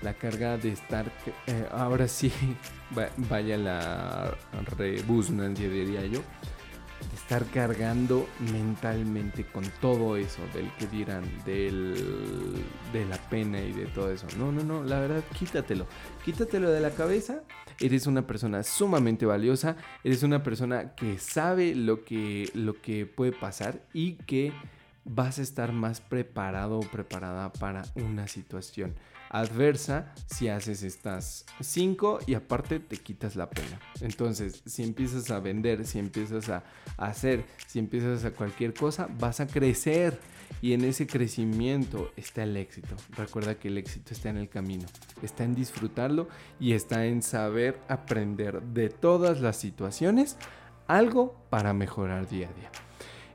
la 0.02 0.14
carga 0.14 0.56
de 0.58 0.70
estar, 0.70 1.06
eh, 1.46 1.68
ahora 1.72 2.08
sí, 2.08 2.32
vaya 3.30 3.56
la 3.56 4.34
rebusnancia 4.76 5.68
diría 5.68 6.06
yo, 6.06 6.20
estar 7.14 7.44
cargando 7.46 8.28
mentalmente 8.52 9.44
con 9.44 9.64
todo 9.80 10.16
eso 10.16 10.42
del 10.52 10.70
que 10.76 10.86
dirán, 10.86 11.24
del, 11.44 12.64
de 12.92 13.04
la 13.06 13.16
pena 13.16 13.60
y 13.60 13.72
de 13.72 13.86
todo 13.86 14.12
eso. 14.12 14.26
No, 14.38 14.52
no, 14.52 14.62
no, 14.62 14.82
la 14.82 15.00
verdad, 15.00 15.22
quítatelo. 15.38 15.86
Quítatelo 16.24 16.70
de 16.70 16.80
la 16.80 16.90
cabeza. 16.90 17.42
Eres 17.80 18.06
una 18.06 18.26
persona 18.26 18.62
sumamente 18.62 19.26
valiosa. 19.26 19.76
Eres 20.02 20.22
una 20.22 20.42
persona 20.42 20.94
que 20.94 21.18
sabe 21.18 21.74
lo 21.74 22.04
que, 22.04 22.50
lo 22.54 22.80
que 22.80 23.06
puede 23.06 23.32
pasar 23.32 23.80
y 23.92 24.14
que 24.14 24.52
vas 25.04 25.38
a 25.38 25.42
estar 25.42 25.72
más 25.72 26.00
preparado 26.00 26.78
o 26.78 26.82
preparada 26.82 27.52
para 27.52 27.82
una 27.96 28.26
situación 28.26 28.94
adversa 29.34 30.14
si 30.26 30.48
haces 30.48 30.84
estas 30.84 31.44
5 31.60 32.20
y 32.26 32.34
aparte 32.34 32.78
te 32.78 32.96
quitas 32.96 33.34
la 33.34 33.50
pena. 33.50 33.80
Entonces, 34.00 34.62
si 34.64 34.84
empiezas 34.84 35.28
a 35.32 35.40
vender, 35.40 35.84
si 35.84 35.98
empiezas 35.98 36.48
a 36.48 36.62
hacer, 36.96 37.44
si 37.66 37.80
empiezas 37.80 38.24
a 38.24 38.30
cualquier 38.30 38.74
cosa, 38.74 39.08
vas 39.18 39.40
a 39.40 39.48
crecer 39.48 40.20
y 40.62 40.72
en 40.72 40.84
ese 40.84 41.08
crecimiento 41.08 42.12
está 42.16 42.44
el 42.44 42.56
éxito. 42.56 42.94
Recuerda 43.10 43.56
que 43.56 43.68
el 43.68 43.76
éxito 43.76 44.14
está 44.14 44.30
en 44.30 44.36
el 44.36 44.48
camino, 44.48 44.86
está 45.20 45.42
en 45.42 45.56
disfrutarlo 45.56 46.28
y 46.60 46.74
está 46.74 47.06
en 47.06 47.20
saber 47.20 47.80
aprender 47.88 48.62
de 48.62 48.88
todas 48.88 49.40
las 49.40 49.56
situaciones 49.56 50.36
algo 50.86 51.34
para 51.50 51.72
mejorar 51.72 52.28
día 52.28 52.48
a 52.48 52.52
día. 52.52 52.70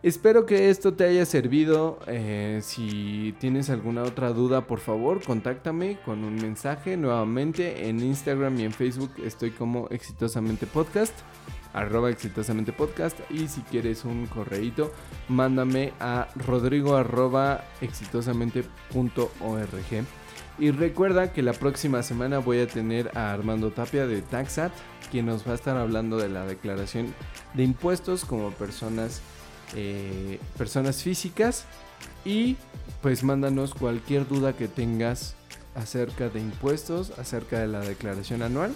Espero 0.02 0.46
que 0.46 0.70
esto 0.70 0.94
te 0.94 1.04
haya 1.04 1.26
servido. 1.26 2.00
Eh, 2.08 2.62
si 2.64 3.36
tienes 3.40 3.70
alguna 3.70 4.04
otra 4.04 4.30
duda, 4.30 4.66
por 4.66 4.80
favor, 4.80 5.22
contáctame 5.22 5.98
con 6.06 6.24
un 6.24 6.36
mensaje 6.36 6.96
nuevamente 6.96 7.90
en 7.90 8.00
Instagram 8.00 8.58
y 8.62 8.64
en 8.64 8.72
Facebook. 8.72 9.12
Estoy 9.22 9.52
como 9.52 9.90
exitosamente 9.90 10.68
podcast, 10.68 11.14
arroba 11.74 12.10
exitosamente 12.10 12.72
podcast. 12.72 13.20
Y 13.30 13.50
si 13.50 13.60
quieres 13.64 14.06
un 14.06 14.26
correíto, 14.28 14.94
mándame 15.28 15.92
a 16.00 16.30
rodrigo 16.48 16.96
arroba 16.96 17.66
exitosamente.org. 17.82 20.06
Y 20.60 20.72
recuerda 20.72 21.34
que 21.34 21.42
la 21.42 21.52
próxima 21.52 22.04
semana 22.04 22.40
voy 22.40 22.60
a 22.60 22.68
tener 22.68 23.12
a 23.18 23.34
Armando 23.34 23.72
Tapia 23.72 24.08
de 24.08 24.22
Taxat, 24.22 24.72
quien 25.12 25.26
nos 25.26 25.46
va 25.46 25.52
a 25.52 25.56
estar 25.56 25.76
hablando 25.76 26.16
de 26.16 26.30
la 26.30 26.46
declaración 26.46 27.14
de 27.54 27.64
impuestos 27.64 28.24
como 28.24 28.52
personas 28.52 29.22
eh, 29.76 30.40
personas 30.58 31.04
físicas 31.04 31.66
y 32.26 32.58
pues 33.02 33.24
mándanos 33.24 33.74
cualquier 33.74 34.28
duda 34.28 34.54
que 34.54 34.68
tengas 34.68 35.36
acerca 35.76 36.30
de 36.30 36.40
impuestos, 36.40 37.18
acerca 37.18 37.60
de 37.60 37.68
la 37.68 37.80
declaración 37.80 38.42
anual 38.42 38.74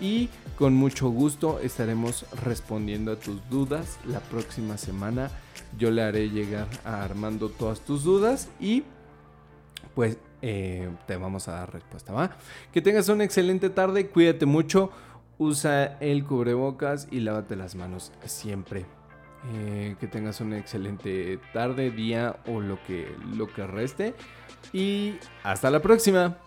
y 0.00 0.28
con 0.56 0.74
mucho 0.74 1.08
gusto 1.08 1.60
estaremos 1.60 2.26
respondiendo 2.42 3.12
a 3.12 3.16
tus 3.16 3.48
dudas 3.48 3.98
la 4.06 4.20
próxima 4.20 4.76
semana. 4.76 5.30
Yo 5.78 5.90
le 5.90 6.02
haré 6.02 6.28
llegar 6.28 6.66
a 6.84 7.02
Armando 7.02 7.48
todas 7.48 7.80
tus 7.80 8.04
dudas 8.04 8.48
y 8.60 8.82
pues 9.94 10.18
eh, 10.42 10.90
te 11.06 11.16
vamos 11.16 11.46
a 11.48 11.52
dar 11.52 11.72
respuesta, 11.72 12.12
¿va? 12.12 12.36
Que 12.72 12.82
tengas 12.82 13.08
una 13.08 13.24
excelente 13.24 13.70
tarde, 13.70 14.08
cuídate 14.08 14.44
mucho, 14.44 14.90
usa 15.38 15.98
el 16.00 16.24
cubrebocas 16.24 17.06
y 17.10 17.20
lávate 17.20 17.56
las 17.56 17.74
manos 17.74 18.12
siempre. 18.24 18.84
Eh, 19.50 19.96
que 19.98 20.06
tengas 20.06 20.40
una 20.40 20.56
excelente 20.56 21.40
tarde, 21.52 21.90
día 21.90 22.36
o 22.46 22.60
lo 22.60 22.82
que, 22.84 23.12
lo 23.34 23.48
que 23.48 23.66
reste. 23.66 24.14
Y 24.72 25.16
hasta 25.42 25.70
la 25.70 25.82
próxima. 25.82 26.38